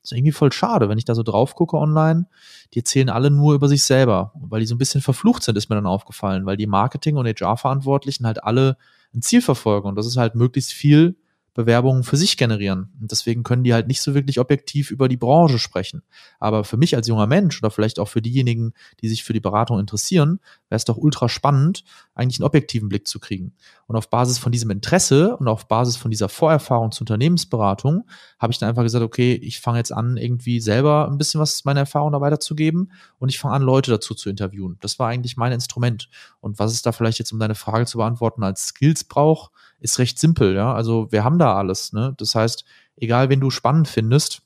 [0.01, 2.25] Das ist irgendwie voll schade, wenn ich da so drauf gucke online.
[2.73, 5.69] Die erzählen alle nur über sich selber, weil die so ein bisschen verflucht sind, ist
[5.69, 8.77] mir dann aufgefallen, weil die Marketing- und HR-Verantwortlichen halt alle
[9.13, 11.15] ein Ziel verfolgen und das ist halt möglichst viel
[11.53, 12.93] Bewerbungen für sich generieren.
[13.01, 16.03] Und deswegen können die halt nicht so wirklich objektiv über die Branche sprechen.
[16.39, 19.39] Aber für mich als junger Mensch oder vielleicht auch für diejenigen, die sich für die
[19.39, 21.83] Beratung interessieren, wäre es doch ultra spannend,
[22.13, 23.53] eigentlich einen objektiven Blick zu kriegen.
[23.87, 28.07] Und auf Basis von diesem Interesse und auf Basis von dieser Vorerfahrung zur Unternehmensberatung
[28.37, 31.65] habe ich dann einfach gesagt, okay, ich fange jetzt an, irgendwie selber ein bisschen was
[31.65, 34.77] meiner Erfahrung da weiterzugeben und ich fange an, Leute dazu zu interviewen.
[34.81, 36.09] Das war eigentlich mein Instrument.
[36.41, 39.99] Und was es da vielleicht jetzt, um deine Frage zu beantworten, als Skills braucht, ist
[39.99, 40.73] recht simpel, ja.
[40.73, 42.13] Also wir haben da alles, ne?
[42.17, 42.65] Das heißt,
[42.97, 44.41] egal wen du spannend findest,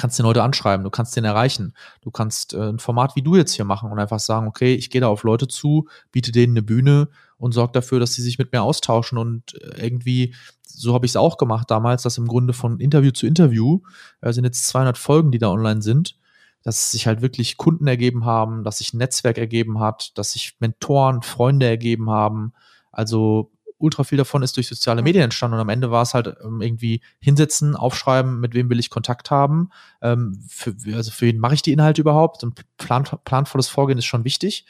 [0.00, 1.74] kannst den Leute anschreiben, du kannst den erreichen.
[2.00, 4.90] Du kannst äh, ein Format wie du jetzt hier machen und einfach sagen, okay, ich
[4.90, 8.38] gehe da auf Leute zu, biete denen eine Bühne und sorge dafür, dass sie sich
[8.38, 10.34] mit mir austauschen und äh, irgendwie,
[10.66, 13.80] so habe ich es auch gemacht damals, dass im Grunde von Interview zu Interview,
[14.22, 16.16] äh, sind jetzt 200 Folgen, die da online sind,
[16.62, 20.56] dass sich halt wirklich Kunden ergeben haben, dass sich ein Netzwerk ergeben hat, dass sich
[20.60, 22.52] Mentoren, Freunde ergeben haben.
[22.92, 26.36] Also ultra viel davon ist durch soziale Medien entstanden und am Ende war es halt
[26.44, 29.70] ähm, irgendwie hinsetzen, aufschreiben, mit wem will ich Kontakt haben,
[30.02, 34.04] ähm, für, also für wen mache ich die Inhalte überhaupt und plan, planvolles Vorgehen ist
[34.04, 34.66] schon wichtig.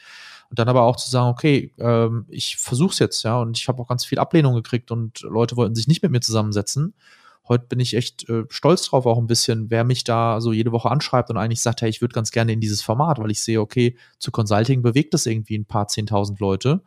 [0.49, 3.69] Und dann aber auch zu sagen, okay, ähm, ich versuche es jetzt, ja, und ich
[3.69, 6.93] habe auch ganz viel Ablehnung gekriegt und Leute wollten sich nicht mit mir zusammensetzen.
[7.47, 10.73] Heute bin ich echt äh, stolz drauf, auch ein bisschen, wer mich da so jede
[10.73, 13.41] Woche anschreibt und eigentlich sagt, hey, ich würde ganz gerne in dieses Format, weil ich
[13.41, 16.81] sehe, okay, zu Consulting bewegt das irgendwie ein paar zehntausend Leute.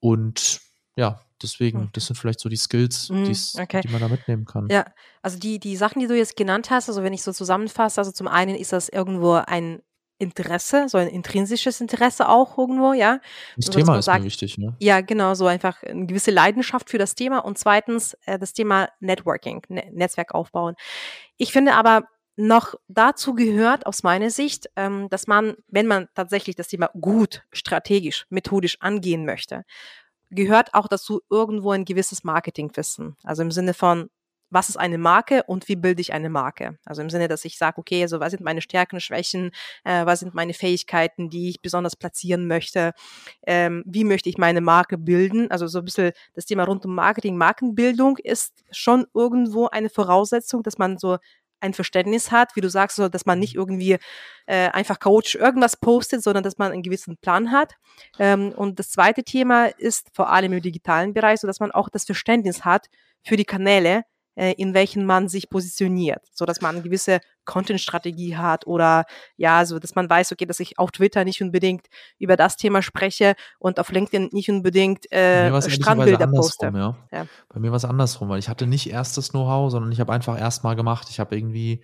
[0.00, 0.60] Und
[0.96, 1.90] ja, deswegen, okay.
[1.92, 3.80] das sind vielleicht so die Skills, mm, okay.
[3.82, 4.66] die man da mitnehmen kann.
[4.70, 4.86] Ja,
[5.22, 8.12] also die, die Sachen, die du jetzt genannt hast, also wenn ich so zusammenfasse, also
[8.12, 9.82] zum einen ist das irgendwo ein
[10.18, 13.20] Interesse, so ein intrinsisches Interesse auch irgendwo, ja.
[13.56, 14.74] Das also, Thema ist sagt, mir wichtig, ne?
[14.80, 18.88] Ja, genau, so einfach eine gewisse Leidenschaft für das Thema und zweitens äh, das Thema
[19.00, 20.74] Networking, ne Netzwerk aufbauen.
[21.36, 26.54] Ich finde aber, noch dazu gehört aus meiner Sicht, ähm, dass man, wenn man tatsächlich
[26.54, 29.64] das Thema gut, strategisch, methodisch angehen möchte,
[30.30, 33.16] gehört auch dazu irgendwo ein gewisses Marketingwissen.
[33.22, 34.10] Also im Sinne von,
[34.50, 36.78] was ist eine Marke und wie bilde ich eine Marke?
[36.84, 39.50] Also im Sinne, dass ich sage, okay, also was sind meine Stärken, Schwächen,
[39.84, 42.92] äh, was sind meine Fähigkeiten, die ich besonders platzieren möchte,
[43.46, 45.50] ähm, wie möchte ich meine Marke bilden?
[45.50, 50.62] Also so ein bisschen das Thema rund um Marketing, Markenbildung ist schon irgendwo eine Voraussetzung,
[50.62, 51.18] dass man so
[51.60, 53.98] ein Verständnis hat, wie du sagst, so, dass man nicht irgendwie
[54.46, 57.74] äh, einfach Coach irgendwas postet, sondern dass man einen gewissen Plan hat.
[58.18, 61.88] Ähm, und das zweite Thema ist vor allem im digitalen Bereich, so dass man auch
[61.88, 62.86] das Verständnis hat
[63.24, 64.04] für die Kanäle,
[64.36, 69.04] äh, in welchen man sich positioniert, so dass man eine gewisse Content-Strategie hat oder
[69.36, 71.86] ja, so dass man weiß, okay, dass ich auf Twitter nicht unbedingt
[72.18, 76.72] über das Thema spreche und auf LinkedIn nicht unbedingt äh, Strandbilder poste.
[76.74, 76.96] Ja.
[77.10, 77.26] Ja.
[77.48, 80.12] Bei mir war es andersrum, weil ich hatte nicht erst das Know-how, sondern ich habe
[80.12, 81.08] einfach erst mal gemacht.
[81.10, 81.82] Ich habe irgendwie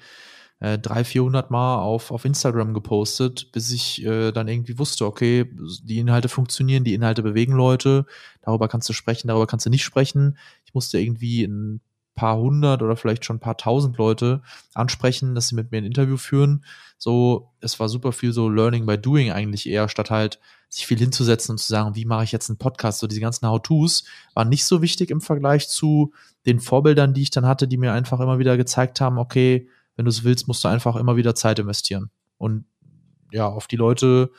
[0.60, 5.50] äh, 300, 400 Mal auf, auf Instagram gepostet, bis ich äh, dann irgendwie wusste, okay,
[5.82, 8.06] die Inhalte funktionieren, die Inhalte bewegen Leute,
[8.42, 10.38] darüber kannst du sprechen, darüber kannst du nicht sprechen.
[10.64, 11.80] Ich musste irgendwie ein
[12.14, 14.42] paar hundert oder vielleicht schon ein paar tausend Leute
[14.74, 16.64] ansprechen, dass sie mit mir ein Interview führen.
[16.98, 20.38] So, es war super viel so Learning by Doing eigentlich eher, statt halt
[20.68, 23.00] sich viel hinzusetzen und zu sagen, wie mache ich jetzt einen Podcast?
[23.00, 24.04] So diese ganzen How-Tos
[24.34, 26.12] waren nicht so wichtig im Vergleich zu
[26.46, 30.04] den Vorbildern, die ich dann hatte, die mir einfach immer wieder gezeigt haben, okay, wenn
[30.04, 32.10] du es willst, musst du einfach immer wieder Zeit investieren.
[32.38, 32.64] Und
[33.30, 34.30] ja, auf die Leute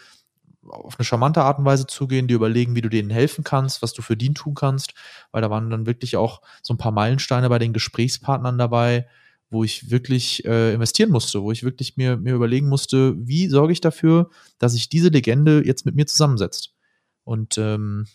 [0.70, 3.93] auf eine charmante Art und Weise zugehen, die überlegen, wie du denen helfen kannst, was
[3.93, 4.93] du für die tun kannst,
[5.32, 9.07] weil da waren dann wirklich auch so ein paar Meilensteine bei den Gesprächspartnern dabei,
[9.49, 13.74] wo ich wirklich äh, investieren musste, wo ich wirklich mir, mir überlegen musste, wie sorge
[13.74, 16.74] ich dafür, dass sich diese Legende jetzt mit mir zusammensetzt.
[17.24, 18.07] Und ähm,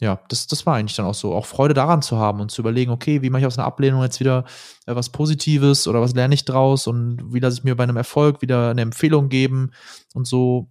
[0.00, 1.34] ja, das, das war eigentlich dann auch so.
[1.34, 4.02] Auch Freude daran zu haben und zu überlegen, okay, wie mache ich aus einer Ablehnung
[4.02, 4.44] jetzt wieder
[4.86, 7.96] äh, was Positives oder was lerne ich draus und wie lasse ich mir bei einem
[7.96, 9.70] Erfolg wieder eine Empfehlung geben
[10.12, 10.68] und so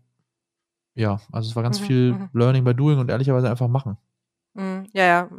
[0.95, 2.29] ja, also es war ganz mhm, viel mhm.
[2.33, 3.97] Learning by Doing und ehrlicherweise einfach machen.
[4.55, 5.29] Mhm, ja, ja,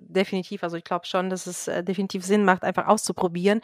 [0.00, 0.64] definitiv.
[0.64, 3.60] Also ich glaube schon, dass es äh, definitiv Sinn macht, einfach auszuprobieren.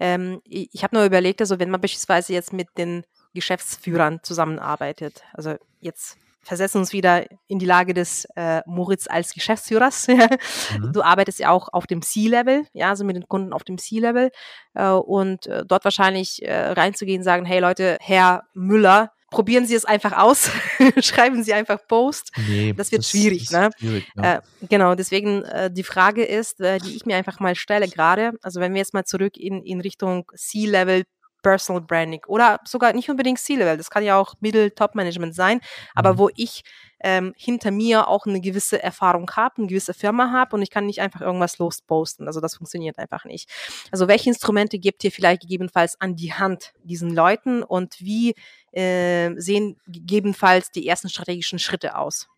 [0.00, 5.22] Ähm, ich ich habe nur überlegt, also wenn man beispielsweise jetzt mit den Geschäftsführern zusammenarbeitet,
[5.34, 10.08] also jetzt versetzen uns wieder in die Lage des äh, Moritz als Geschäftsführers.
[10.08, 10.92] mhm.
[10.92, 14.30] Du arbeitest ja auch auf dem C-Level, ja, also mit den Kunden auf dem C-Level
[14.74, 19.84] äh, und äh, dort wahrscheinlich äh, reinzugehen, sagen, hey Leute, Herr Müller, probieren Sie es
[19.84, 20.50] einfach aus,
[21.00, 22.32] schreiben Sie einfach Post.
[22.48, 23.70] Nee, das wird das schwierig, ne?
[23.78, 24.34] Schwierig, ja.
[24.34, 28.32] äh, genau, deswegen äh, die Frage ist, äh, die ich mir einfach mal stelle gerade,
[28.42, 31.04] also wenn wir jetzt mal zurück in, in Richtung C-Level
[31.42, 35.60] Personal Branding oder sogar nicht unbedingt C-Level, das kann ja auch Middle Top Management sein,
[35.94, 36.18] aber mhm.
[36.18, 36.62] wo ich
[37.02, 40.86] ähm, hinter mir auch eine gewisse Erfahrung habe, eine gewisse Firma habe und ich kann
[40.86, 42.26] nicht einfach irgendwas losposten.
[42.26, 43.48] Also das funktioniert einfach nicht.
[43.90, 48.34] Also welche Instrumente gibt ihr vielleicht gegebenenfalls an die Hand diesen Leuten und wie
[48.72, 52.28] äh, sehen gegebenenfalls die ersten strategischen Schritte aus?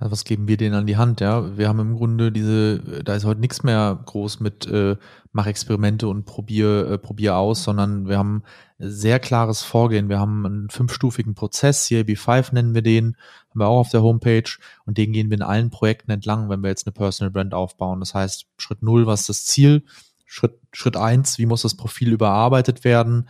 [0.00, 1.20] Also was geben wir denen an die Hand?
[1.20, 4.96] Ja, wir haben im Grunde diese, da ist heute nichts mehr groß mit äh,
[5.32, 8.42] mach Experimente und probier äh, probier aus, sondern wir haben
[8.78, 10.08] sehr klares Vorgehen.
[10.08, 13.18] Wir haben einen fünfstufigen Prozess, CAB5 nennen wir den,
[13.50, 14.50] haben wir auch auf der Homepage
[14.86, 18.00] und den gehen wir in allen Projekten entlang, wenn wir jetzt eine Personal Brand aufbauen.
[18.00, 19.84] Das heißt, Schritt null, was ist das Ziel?
[20.24, 23.28] Schritt Schritt eins, wie muss das Profil überarbeitet werden?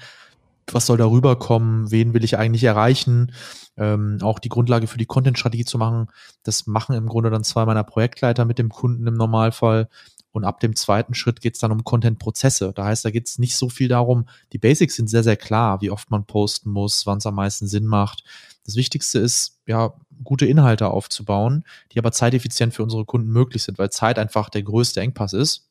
[0.75, 3.33] Was soll darüber kommen, wen will ich eigentlich erreichen,
[3.77, 6.09] ähm, auch die Grundlage für die Content-Strategie zu machen.
[6.43, 9.89] Das machen im Grunde dann zwei meiner Projektleiter mit dem Kunden im Normalfall.
[10.33, 12.73] Und ab dem zweiten Schritt geht es dann um Content-Prozesse.
[12.75, 15.81] Da heißt, da geht es nicht so viel darum, die Basics sind sehr, sehr klar,
[15.81, 18.23] wie oft man posten muss, wann es am meisten Sinn macht.
[18.65, 19.93] Das Wichtigste ist, ja,
[20.23, 24.63] gute Inhalte aufzubauen, die aber zeiteffizient für unsere Kunden möglich sind, weil Zeit einfach der
[24.63, 25.69] größte Engpass ist.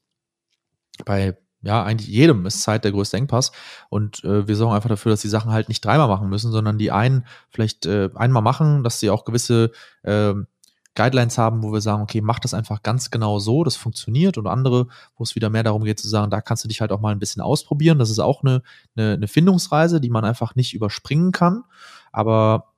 [1.05, 3.51] Bei ja, eigentlich jedem ist Zeit der größte Engpass.
[3.89, 6.77] Und äh, wir sorgen einfach dafür, dass die Sachen halt nicht dreimal machen müssen, sondern
[6.77, 9.71] die einen vielleicht äh, einmal machen, dass sie auch gewisse
[10.03, 10.33] äh,
[10.95, 14.37] Guidelines haben, wo wir sagen, okay, mach das einfach ganz genau so, das funktioniert.
[14.37, 16.91] Und andere, wo es wieder mehr darum geht zu sagen, da kannst du dich halt
[16.91, 17.99] auch mal ein bisschen ausprobieren.
[17.99, 18.61] Das ist auch eine,
[18.95, 21.63] eine, eine Findungsreise, die man einfach nicht überspringen kann.
[22.11, 22.73] Aber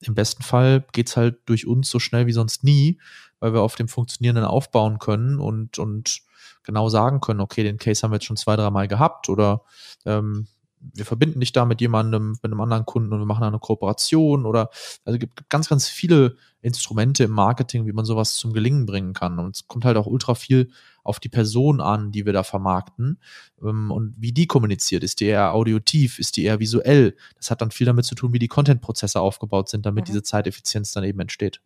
[0.00, 2.98] im besten Fall geht's halt durch uns so schnell wie sonst nie,
[3.40, 6.22] weil wir auf dem Funktionierenden aufbauen können und, und
[6.66, 9.62] genau sagen können, okay, den Case haben wir jetzt schon zwei, drei Mal gehabt oder
[10.04, 10.46] ähm,
[10.94, 14.46] wir verbinden dich da mit jemandem, mit einem anderen Kunden und wir machen eine Kooperation
[14.46, 14.70] oder
[15.04, 19.12] also es gibt ganz, ganz viele Instrumente im Marketing, wie man sowas zum Gelingen bringen
[19.12, 19.38] kann.
[19.38, 20.70] Und es kommt halt auch ultra viel
[21.02, 23.18] auf die Person an, die wir da vermarkten
[23.62, 25.04] ähm, und wie die kommuniziert.
[25.04, 27.16] Ist die eher audiotiv, ist die eher visuell?
[27.36, 30.06] Das hat dann viel damit zu tun, wie die Content-Prozesse aufgebaut sind, damit mhm.
[30.06, 31.60] diese Zeiteffizienz dann eben entsteht.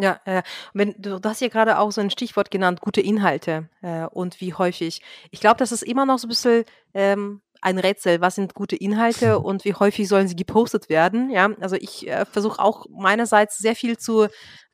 [0.00, 0.42] Ja, äh,
[0.72, 4.40] wenn du, du hast ja gerade auch so ein Stichwort genannt, gute Inhalte äh, und
[4.40, 5.02] wie häufig.
[5.30, 8.20] Ich glaube, das ist immer noch so ein bisschen ähm, ein Rätsel.
[8.20, 11.30] Was sind gute Inhalte und wie häufig sollen sie gepostet werden?
[11.30, 14.28] Ja, also ich äh, versuche auch meinerseits sehr viel zu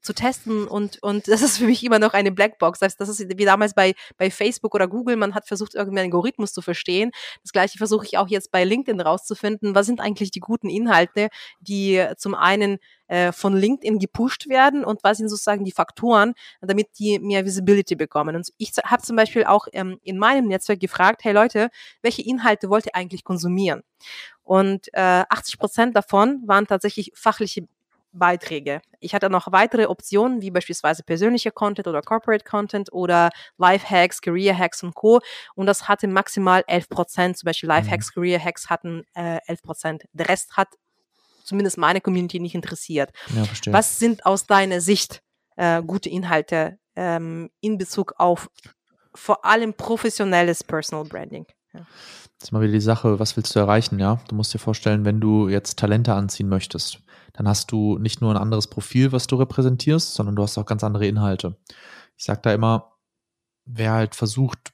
[0.06, 2.78] zu testen und, und das ist für mich immer noch eine Blackbox.
[2.78, 6.12] Das, das ist wie damals bei, bei Facebook oder Google, man hat versucht, irgendwie einen
[6.12, 7.10] Algorithmus zu verstehen.
[7.42, 9.74] Das gleiche versuche ich auch jetzt bei LinkedIn rauszufinden.
[9.74, 11.28] Was sind eigentlich die guten Inhalte,
[11.60, 16.98] die zum einen äh, von LinkedIn gepusht werden und was sind sozusagen die Faktoren, damit
[16.98, 18.36] die mehr Visibility bekommen.
[18.36, 21.70] Und ich habe zum Beispiel auch ähm, in meinem Netzwerk gefragt, hey Leute,
[22.02, 23.82] welche Inhalte wollt ihr eigentlich konsumieren?
[24.42, 27.66] Und äh, 80 Prozent davon waren tatsächlich fachliche
[28.18, 28.80] Beiträge.
[29.00, 34.20] Ich hatte noch weitere Optionen, wie beispielsweise persönlicher Content oder Corporate Content oder Life Hacks,
[34.20, 35.20] Career Hacks und Co.
[35.54, 37.36] Und das hatte maximal 11 Prozent.
[37.36, 38.20] Zum Beispiel Life Hacks, mhm.
[38.20, 40.04] Career Hacks hatten äh, 11 Prozent.
[40.12, 40.68] Der Rest hat
[41.46, 43.10] zumindest meine Community nicht interessiert.
[43.34, 43.72] Ja, verstehe.
[43.72, 45.22] Was sind aus deiner Sicht
[45.56, 48.50] äh, gute Inhalte ähm, in Bezug auf
[49.14, 51.46] vor allem professionelles Personal Branding?
[51.72, 51.86] Ja.
[52.38, 54.20] Das ist mal wieder die Sache, was willst du erreichen, ja?
[54.28, 57.00] Du musst dir vorstellen, wenn du jetzt Talente anziehen möchtest,
[57.32, 60.66] dann hast du nicht nur ein anderes Profil, was du repräsentierst, sondern du hast auch
[60.66, 61.56] ganz andere Inhalte.
[62.16, 62.92] Ich sage da immer,
[63.64, 64.72] wer halt versucht,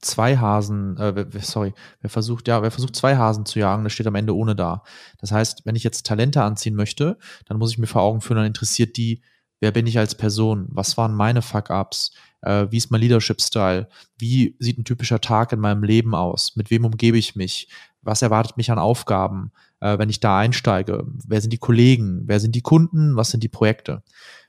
[0.00, 4.06] zwei Hasen, äh, sorry, wer versucht, ja, wer versucht, zwei Hasen zu jagen, der steht
[4.06, 4.82] am Ende ohne da.
[5.18, 8.38] Das heißt, wenn ich jetzt Talente anziehen möchte, dann muss ich mir vor Augen führen,
[8.38, 9.22] dann interessiert die,
[9.60, 13.88] wer bin ich als Person, was waren meine Fuck-Ups, äh, wie ist mein Leadership-Style,
[14.18, 17.68] wie sieht ein typischer Tag in meinem Leben aus, mit wem umgebe ich mich,
[18.02, 22.40] was erwartet mich an Aufgaben, äh, wenn ich da einsteige, wer sind die Kollegen, wer
[22.40, 24.02] sind die Kunden, was sind die Projekte.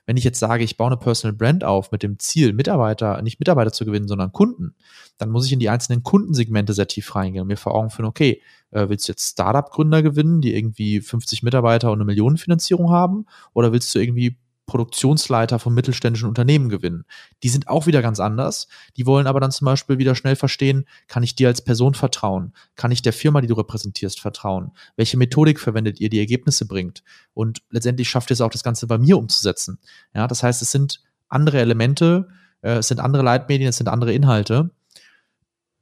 [0.04, 3.38] Wenn ich jetzt sage, ich baue eine Personal Brand auf mit dem Ziel, Mitarbeiter, nicht
[3.38, 4.74] Mitarbeiter zu gewinnen, sondern Kunden,
[5.18, 8.06] dann muss ich in die einzelnen Kundensegmente sehr tief reingehen und mir vor Augen führen,
[8.06, 8.42] okay,
[8.72, 13.26] äh, willst du jetzt Startup-Gründer gewinnen, die irgendwie 50 Mitarbeiter und eine Millionenfinanzierung haben?
[13.54, 14.36] Oder willst du irgendwie
[14.72, 17.04] Produktionsleiter von mittelständischen Unternehmen gewinnen.
[17.42, 18.68] Die sind auch wieder ganz anders.
[18.96, 22.54] Die wollen aber dann zum Beispiel wieder schnell verstehen, kann ich dir als Person vertrauen?
[22.74, 24.72] Kann ich der Firma, die du repräsentierst, vertrauen?
[24.96, 27.02] Welche Methodik verwendet ihr, die Ergebnisse bringt?
[27.34, 29.78] Und letztendlich schafft ihr es auch, das Ganze bei mir umzusetzen.
[30.14, 32.28] Ja, das heißt, es sind andere Elemente,
[32.62, 34.70] äh, es sind andere Leitmedien, es sind andere Inhalte.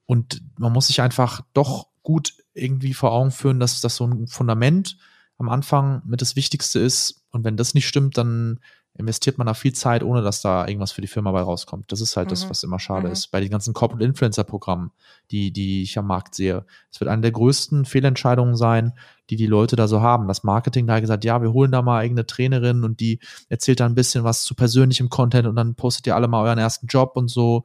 [0.05, 4.27] Und man muss sich einfach doch gut irgendwie vor Augen führen, dass das so ein
[4.27, 4.97] Fundament
[5.39, 7.23] am Anfang mit das Wichtigste ist.
[7.31, 8.61] Und wenn das nicht stimmt, dann
[9.01, 11.91] investiert man da viel Zeit, ohne dass da irgendwas für die Firma bei rauskommt.
[11.91, 12.31] Das ist halt mhm.
[12.31, 13.13] das, was immer schade mhm.
[13.13, 13.29] ist.
[13.33, 14.93] Bei den ganzen Corporate Influencer Programmen,
[15.31, 16.65] die, die ich am Markt sehe.
[16.93, 18.93] Es wird eine der größten Fehlentscheidungen sein,
[19.31, 20.29] die die Leute da so haben.
[20.29, 23.87] Das Marketing da gesagt, ja, wir holen da mal eigene Trainerin und die erzählt da
[23.87, 27.13] ein bisschen was zu persönlichem Content und dann postet ihr alle mal euren ersten Job
[27.17, 27.65] und so.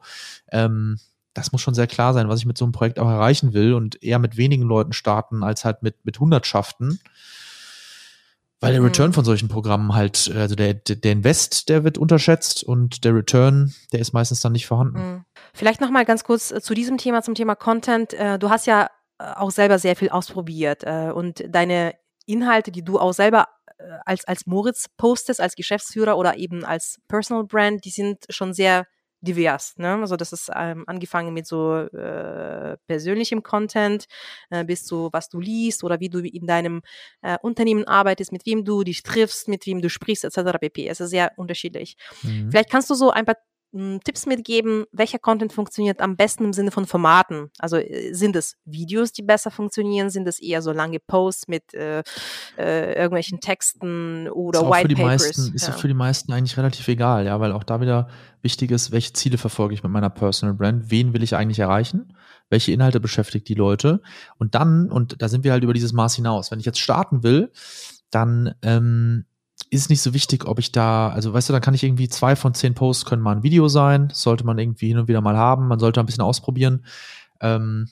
[0.50, 0.98] Ähm,
[1.34, 3.74] das muss schon sehr klar sein, was ich mit so einem Projekt auch erreichen will
[3.74, 6.98] und eher mit wenigen Leuten starten als halt mit, mit Hundertschaften.
[8.60, 9.14] Weil der Return mhm.
[9.14, 14.00] von solchen Programmen halt, also der, der Invest, der wird unterschätzt und der Return, der
[14.00, 14.98] ist meistens dann nicht vorhanden.
[14.98, 15.24] Mhm.
[15.52, 18.14] Vielleicht nochmal ganz kurz äh, zu diesem Thema, zum Thema Content.
[18.14, 18.88] Äh, du hast ja
[19.18, 21.94] äh, auch selber sehr viel ausprobiert und deine
[22.26, 23.48] Inhalte, die du auch selber
[24.04, 28.86] als, als Moritz postest, als Geschäftsführer oder eben als Personal Brand, die sind schon sehr
[29.20, 29.74] divers.
[29.76, 29.94] Ne?
[29.94, 34.06] Also das ist ähm, angefangen mit so äh, persönlichem Content
[34.50, 36.82] äh, bis zu was du liest oder wie du in deinem
[37.22, 40.58] äh, Unternehmen arbeitest, mit wem du dich triffst, mit wem du sprichst etc.
[40.60, 40.88] pp.
[40.88, 41.96] Es ist sehr unterschiedlich.
[42.22, 42.50] Mhm.
[42.50, 43.36] Vielleicht kannst du so ein paar
[44.04, 47.50] Tipps mitgeben, welcher Content funktioniert am besten im Sinne von Formaten?
[47.58, 50.10] Also äh, sind es Videos, die besser funktionieren?
[50.10, 52.02] Sind es eher so lange Posts mit äh,
[52.58, 55.22] äh, irgendwelchen Texten oder ist White Papers?
[55.22, 55.72] Meisten, ist ja.
[55.72, 58.08] für die meisten eigentlich relativ egal, ja, weil auch da wieder
[58.42, 60.90] wichtig ist, welche Ziele verfolge ich mit meiner Personal Brand?
[60.90, 62.16] Wen will ich eigentlich erreichen?
[62.48, 64.00] Welche Inhalte beschäftigt die Leute?
[64.38, 66.50] Und dann, und da sind wir halt über dieses Maß hinaus.
[66.50, 67.50] Wenn ich jetzt starten will,
[68.10, 69.24] dann ähm,
[69.76, 72.36] ist nicht so wichtig, ob ich da, also weißt du, dann kann ich irgendwie zwei
[72.36, 75.36] von zehn Posts können mal ein Video sein, sollte man irgendwie hin und wieder mal
[75.36, 76.84] haben, man sollte ein bisschen ausprobieren.
[77.40, 77.88] Ähm,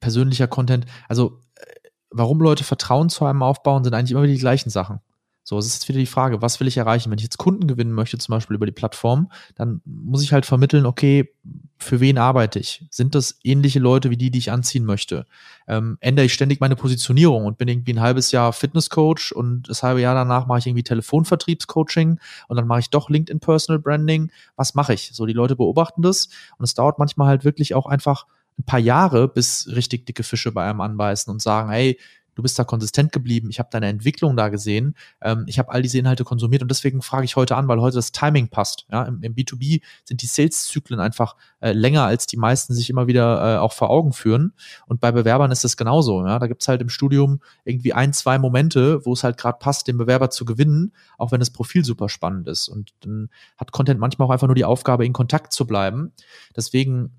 [0.00, 1.64] persönlicher Content, also äh,
[2.10, 5.00] warum Leute Vertrauen zu einem aufbauen, sind eigentlich immer wieder die gleichen Sachen.
[5.48, 7.10] So, es ist wieder die Frage, was will ich erreichen?
[7.10, 10.44] Wenn ich jetzt Kunden gewinnen möchte, zum Beispiel über die Plattform, dann muss ich halt
[10.44, 11.32] vermitteln, okay,
[11.78, 12.84] für wen arbeite ich?
[12.90, 15.24] Sind das ähnliche Leute wie die, die ich anziehen möchte?
[15.66, 19.82] Ähm, ändere ich ständig meine Positionierung und bin irgendwie ein halbes Jahr Fitnesscoach und das
[19.82, 24.30] halbe Jahr danach mache ich irgendwie Telefonvertriebscoaching und dann mache ich doch LinkedIn Personal Branding.
[24.54, 25.12] Was mache ich?
[25.14, 26.28] So, die Leute beobachten das
[26.58, 28.26] und es dauert manchmal halt wirklich auch einfach
[28.58, 31.98] ein paar Jahre, bis richtig dicke Fische bei einem anbeißen und sagen, hey,
[32.38, 35.82] du bist da konsistent geblieben, ich habe deine Entwicklung da gesehen, ähm, ich habe all
[35.82, 38.86] diese Inhalte konsumiert und deswegen frage ich heute an, weil heute das Timing passt.
[38.92, 39.02] Ja?
[39.02, 43.56] Im, im B2B sind die Sales-Zyklen einfach äh, länger, als die meisten sich immer wieder
[43.56, 44.52] äh, auch vor Augen führen.
[44.86, 46.24] Und bei Bewerbern ist das genauso.
[46.24, 46.38] Ja?
[46.38, 49.88] Da gibt es halt im Studium irgendwie ein, zwei Momente, wo es halt gerade passt,
[49.88, 52.68] den Bewerber zu gewinnen, auch wenn das Profil super spannend ist.
[52.68, 56.12] Und dann hat Content manchmal auch einfach nur die Aufgabe, in Kontakt zu bleiben.
[56.54, 57.10] Deswegen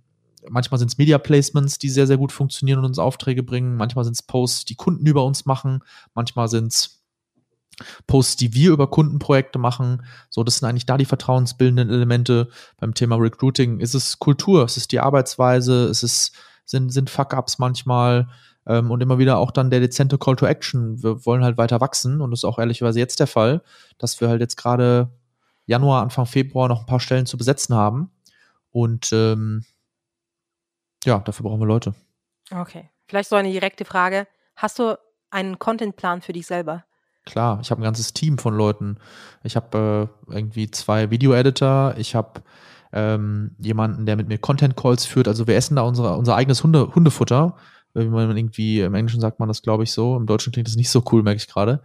[0.48, 3.76] manchmal sind es Media Placements, die sehr, sehr gut funktionieren und uns Aufträge bringen.
[3.76, 5.80] Manchmal sind es Posts, die Kunden über uns machen.
[6.14, 7.00] Manchmal sind es
[8.08, 10.04] Posts, die wir über Kundenprojekte machen.
[10.30, 12.50] So, das sind eigentlich da die vertrauensbildenden Elemente.
[12.78, 16.34] Beim Thema Recruiting ist es Kultur, es ist die Arbeitsweise, es ist,
[16.66, 18.28] sind, sind Fuck-Ups manchmal
[18.66, 21.02] ähm, und immer wieder auch dann der dezente Call to Action.
[21.02, 23.62] Wir wollen halt weiter wachsen und das ist auch ehrlicherweise jetzt der Fall,
[23.98, 25.12] dass wir halt jetzt gerade
[25.66, 28.12] Januar, Anfang Februar noch ein paar Stellen zu besetzen haben.
[28.72, 29.64] Und ähm,
[31.06, 31.94] ja, dafür brauchen wir Leute.
[32.52, 32.90] Okay.
[33.08, 34.28] Vielleicht so eine direkte Frage.
[34.56, 34.98] Hast du
[35.32, 36.84] einen Contentplan für dich selber?
[37.26, 38.98] Klar, ich habe ein ganzes Team von Leuten.
[39.44, 42.42] Ich habe äh, irgendwie zwei Video-Editor, ich habe
[42.92, 45.28] ähm, jemanden, der mit mir Content-Calls führt.
[45.28, 47.56] Also wir essen da unsere, unser eigenes Hunde, Hundefutter.
[47.94, 50.16] Wie man irgendwie, im Englischen sagt man das, glaube ich, so.
[50.16, 51.82] Im Deutschen klingt das nicht so cool, merke ich gerade.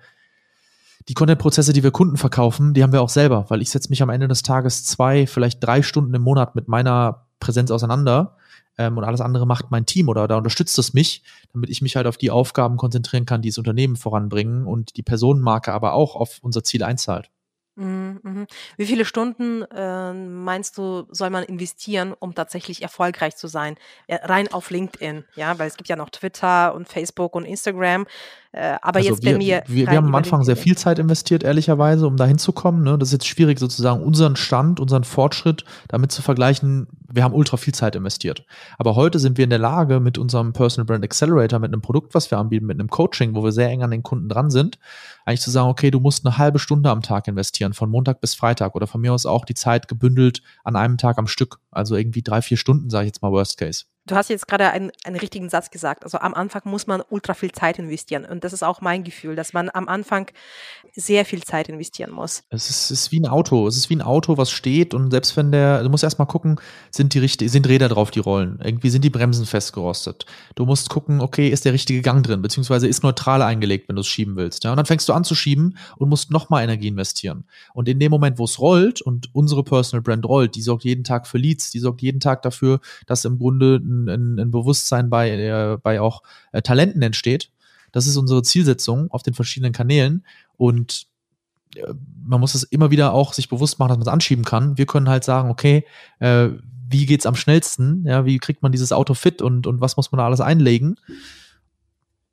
[1.09, 4.03] Die Content-Prozesse, die wir Kunden verkaufen, die haben wir auch selber, weil ich setze mich
[4.03, 8.37] am Ende des Tages zwei, vielleicht drei Stunden im Monat mit meiner Präsenz auseinander
[8.79, 11.23] ähm, und alles andere macht mein Team oder da unterstützt es mich,
[11.53, 15.03] damit ich mich halt auf die Aufgaben konzentrieren kann, die das Unternehmen voranbringen und die
[15.03, 17.31] Personenmarke aber auch auf unser Ziel einzahlt.
[17.77, 18.47] Mhm, mhm.
[18.77, 23.77] Wie viele Stunden äh, meinst du, soll man investieren, um tatsächlich erfolgreich zu sein?
[24.07, 28.07] Ja, rein auf LinkedIn, ja, weil es gibt ja noch Twitter und Facebook und Instagram.
[28.55, 29.63] Äh, aber also jetzt wir, bei mir.
[29.67, 32.85] Wir, wir haben am Anfang sehr viel Zeit investiert, ehrlicherweise, um da hinzukommen.
[32.85, 32.97] Ne?
[32.97, 36.87] Das ist jetzt schwierig, sozusagen unseren Stand, unseren Fortschritt damit zu vergleichen.
[37.13, 38.47] Wir haben ultra viel Zeit investiert.
[38.79, 42.15] Aber heute sind wir in der Lage, mit unserem Personal Brand Accelerator, mit einem Produkt,
[42.15, 44.79] was wir anbieten, mit einem Coaching, wo wir sehr eng an den Kunden dran sind,
[45.25, 48.37] eigentlich zu sagen, okay, du musst eine halbe Stunde am Tag investieren, von Montag bis
[48.37, 51.59] Freitag oder von mir aus auch die Zeit gebündelt an einem Tag am Stück.
[51.73, 53.87] Also irgendwie drei, vier Stunden, sage ich jetzt mal Worst Case.
[54.07, 56.05] Du hast jetzt gerade einen, einen richtigen Satz gesagt.
[56.05, 58.27] Also am Anfang muss man ultra viel Zeit investieren.
[58.27, 60.31] Und das ist auch mein Gefühl, dass man am Anfang
[60.95, 62.43] sehr viel Zeit investieren muss.
[62.51, 63.67] Es ist, ist wie ein Auto.
[63.67, 64.93] Es ist wie ein Auto, was steht.
[64.93, 68.21] Und selbst wenn der, du musst erstmal gucken, sind die richtig, sind Räder drauf, die
[68.21, 68.61] rollen.
[68.63, 70.27] Irgendwie sind die Bremsen festgerostet.
[70.55, 74.01] Du musst gucken, okay, ist der richtige Gang drin, beziehungsweise ist neutral eingelegt, wenn du
[74.01, 74.65] es schieben willst.
[74.65, 74.71] Ja?
[74.71, 77.45] Und dann fängst du an zu schieben und musst nochmal Energie investieren.
[77.73, 81.05] Und in dem Moment, wo es rollt und unsere Personal Brand rollt, die sorgt jeden
[81.05, 85.11] Tag für Leads, die sorgt jeden Tag dafür, dass im Grunde ein, ein, ein Bewusstsein
[85.11, 86.23] bei, äh, bei auch
[86.53, 87.51] äh, Talenten entsteht.
[87.93, 90.25] Das ist unsere Zielsetzung auf den verschiedenen Kanälen.
[90.57, 91.07] Und
[91.77, 94.77] äh, man muss es immer wieder auch sich bewusst machen, dass man es anschieben kann.
[94.77, 95.85] Wir können halt sagen, okay,
[96.19, 96.49] äh,
[96.89, 98.05] wie geht's am schnellsten?
[98.07, 100.97] Ja, wie kriegt man dieses Auto fit und, und was muss man da alles einlegen?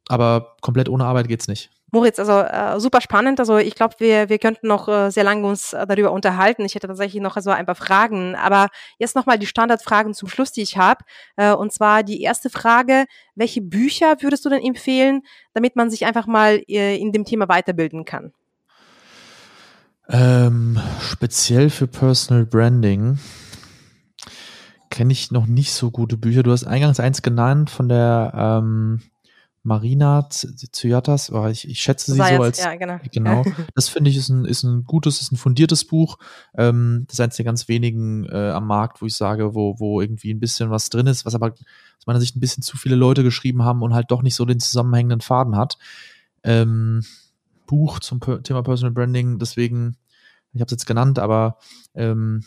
[0.08, 1.70] Aber komplett ohne Arbeit geht's nicht.
[1.92, 3.40] Moritz, also äh, super spannend.
[3.40, 6.64] Also ich glaube, wir, wir könnten noch äh, sehr lange uns äh, darüber unterhalten.
[6.64, 8.36] Ich hätte tatsächlich noch so ein paar Fragen.
[8.36, 8.68] Aber
[8.98, 11.04] jetzt nochmal die Standardfragen zum Schluss, die ich habe.
[11.36, 15.22] Äh, und zwar die erste Frage, welche Bücher würdest du denn empfehlen,
[15.54, 18.32] damit man sich einfach mal äh, in dem Thema weiterbilden kann?
[20.08, 23.20] Ähm, speziell für Personal Branding
[24.90, 26.44] kenne ich noch nicht so gute Bücher.
[26.44, 29.02] Du hast eingangs eins genannt von der ähm,
[29.64, 33.00] Marina Zyatas, oh, ich, ich schätze sie so als ja, genau.
[33.12, 33.46] genau.
[33.76, 36.18] Das finde ich ist ein, ist ein gutes, ist ein fundiertes Buch.
[36.58, 40.02] Ähm, das ist eines der ganz wenigen äh, am Markt, wo ich sage, wo, wo
[40.02, 42.96] irgendwie ein bisschen was drin ist, was aber aus meiner Sicht ein bisschen zu viele
[42.96, 45.78] Leute geschrieben haben und halt doch nicht so den zusammenhängenden Faden hat.
[46.44, 47.04] Ähm,
[47.68, 49.96] Buch zum Thema Personal Branding, deswegen,
[50.54, 51.60] ich habe es jetzt genannt, aber
[51.94, 52.44] ähm,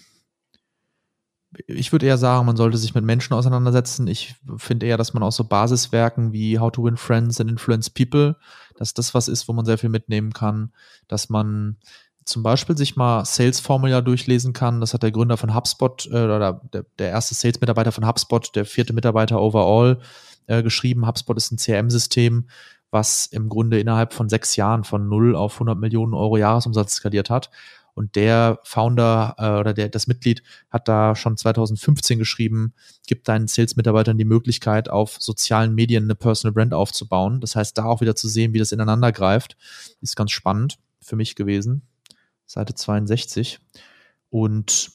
[1.67, 4.07] ich würde eher sagen, man sollte sich mit Menschen auseinandersetzen.
[4.07, 7.91] Ich finde eher, dass man aus so Basiswerken wie How to Win Friends and Influence
[7.91, 8.37] People,
[8.77, 10.73] dass das was ist, wo man sehr viel mitnehmen kann,
[11.09, 11.77] dass man
[12.25, 14.81] zum Beispiel sich mal Sales Formula durchlesen kann.
[14.81, 18.65] Das hat der Gründer von HubSpot äh, oder der, der erste Sales-Mitarbeiter von HubSpot, der
[18.65, 20.01] vierte Mitarbeiter overall
[20.47, 21.07] äh, geschrieben.
[21.07, 22.49] HubSpot ist ein CRM-System,
[22.91, 27.29] was im Grunde innerhalb von sechs Jahren von null auf 100 Millionen Euro Jahresumsatz skaliert
[27.29, 27.51] hat.
[27.95, 32.75] Und der Founder äh, oder der, das Mitglied hat da schon 2015 geschrieben,
[33.07, 37.41] gibt deinen Sales-Mitarbeitern die Möglichkeit, auf sozialen Medien eine Personal Brand aufzubauen.
[37.41, 39.57] Das heißt, da auch wieder zu sehen, wie das ineinander greift,
[40.01, 41.83] ist ganz spannend für mich gewesen.
[42.47, 43.61] Seite 62.
[44.31, 44.91] Und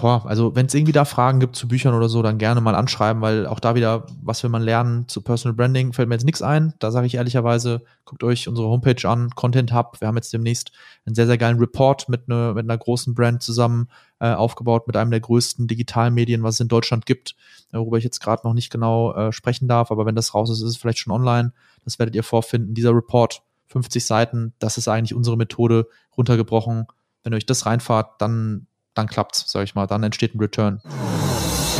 [0.00, 2.76] Boah, also wenn es irgendwie da Fragen gibt zu Büchern oder so, dann gerne mal
[2.76, 6.24] anschreiben, weil auch da wieder, was will man lernen zu Personal Branding, fällt mir jetzt
[6.24, 6.72] nichts ein.
[6.78, 10.00] Da sage ich ehrlicherweise, guckt euch unsere Homepage an, Content Hub.
[10.00, 10.70] Wir haben jetzt demnächst
[11.04, 13.88] einen sehr, sehr geilen Report mit, ne, mit einer großen Brand zusammen
[14.20, 17.34] äh, aufgebaut, mit einem der größten Digitalmedien, was es in Deutschland gibt,
[17.72, 20.48] äh, worüber ich jetzt gerade noch nicht genau äh, sprechen darf, aber wenn das raus
[20.48, 21.52] ist, ist es vielleicht schon online.
[21.84, 22.72] Das werdet ihr vorfinden.
[22.72, 26.86] Dieser Report, 50 Seiten, das ist eigentlich unsere Methode runtergebrochen.
[27.24, 28.67] Wenn ihr euch das reinfahrt, dann
[28.98, 29.86] dann klappt's, sag ich mal.
[29.86, 30.82] Dann entsteht ein Return.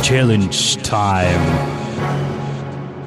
[0.01, 1.79] Challenge Time.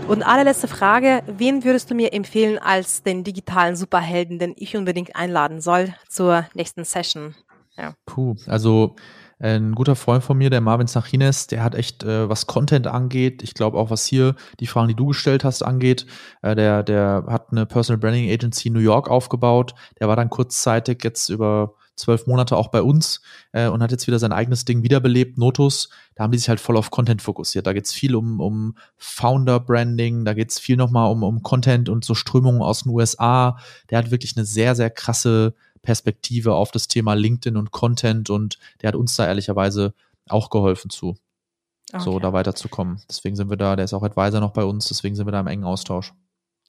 [0.07, 5.17] Und allerletzte Frage, wen würdest du mir empfehlen als den digitalen Superhelden, den ich unbedingt
[5.17, 7.35] einladen soll zur nächsten Session?
[7.77, 7.95] Ja.
[8.05, 8.97] Puh, also
[9.39, 13.43] ein guter Freund von mir, der Marvin Sachines, der hat echt, äh, was Content angeht,
[13.43, 16.07] ich glaube auch was hier die Fragen, die du gestellt hast, angeht,
[16.43, 20.31] äh, der, der hat eine Personal Branding Agency in New York aufgebaut, der war dann
[20.31, 23.21] kurzzeitig jetzt über zwölf Monate auch bei uns
[23.53, 25.91] äh, und hat jetzt wieder sein eigenes Ding wiederbelebt, Notus.
[26.15, 27.67] Da haben die sich halt voll auf Content fokussiert.
[27.67, 31.89] Da geht es viel um, um Founder-Branding, da geht es viel nochmal um, um Content
[31.89, 33.59] und so Strömungen aus den USA.
[33.91, 38.59] Der hat wirklich eine sehr, sehr krasse Perspektive auf das Thema LinkedIn und Content und
[38.81, 39.95] der hat uns da ehrlicherweise
[40.29, 41.17] auch geholfen zu.
[41.93, 42.05] Okay.
[42.05, 43.03] So, da weiterzukommen.
[43.09, 45.41] Deswegen sind wir da, der ist auch Advisor noch bei uns, deswegen sind wir da
[45.41, 46.15] im engen Austausch.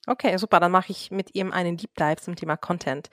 [0.06, 0.60] Okay, super.
[0.60, 3.08] Dann mache ich mit ihm einen Deep Dive zum Thema Content.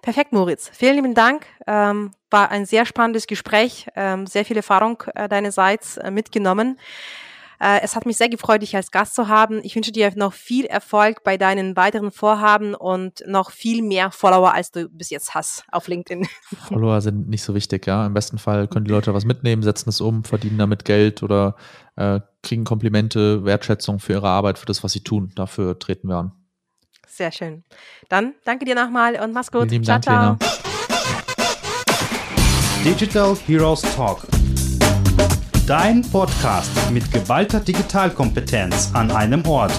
[0.00, 0.70] Perfekt, Moritz.
[0.72, 1.46] Vielen lieben Dank.
[1.66, 3.86] Ähm, war ein sehr spannendes Gespräch.
[3.96, 6.78] Ähm, sehr viel Erfahrung äh, deinerseits äh, mitgenommen.
[7.60, 9.60] Äh, es hat mich sehr gefreut, dich als Gast zu haben.
[9.62, 14.52] Ich wünsche dir noch viel Erfolg bei deinen weiteren Vorhaben und noch viel mehr Follower,
[14.52, 16.26] als du bis jetzt hast auf LinkedIn.
[16.68, 18.06] Follower sind nicht so wichtig, ja.
[18.06, 21.56] Im besten Fall können die Leute was mitnehmen, setzen es um, verdienen damit Geld oder
[21.96, 25.32] äh, kriegen Komplimente, Wertschätzung für ihre Arbeit, für das, was sie tun.
[25.34, 26.32] Dafür treten wir an.
[27.08, 27.64] Sehr schön.
[28.10, 29.70] Dann danke dir nochmal und mach's gut.
[29.70, 30.36] Vielen ciao, Dank, ciao.
[30.38, 30.66] Lena.
[32.84, 34.35] Digital Heroes Talk
[35.66, 39.72] Dein Podcast mit geballter Digitalkompetenz an einem Ort.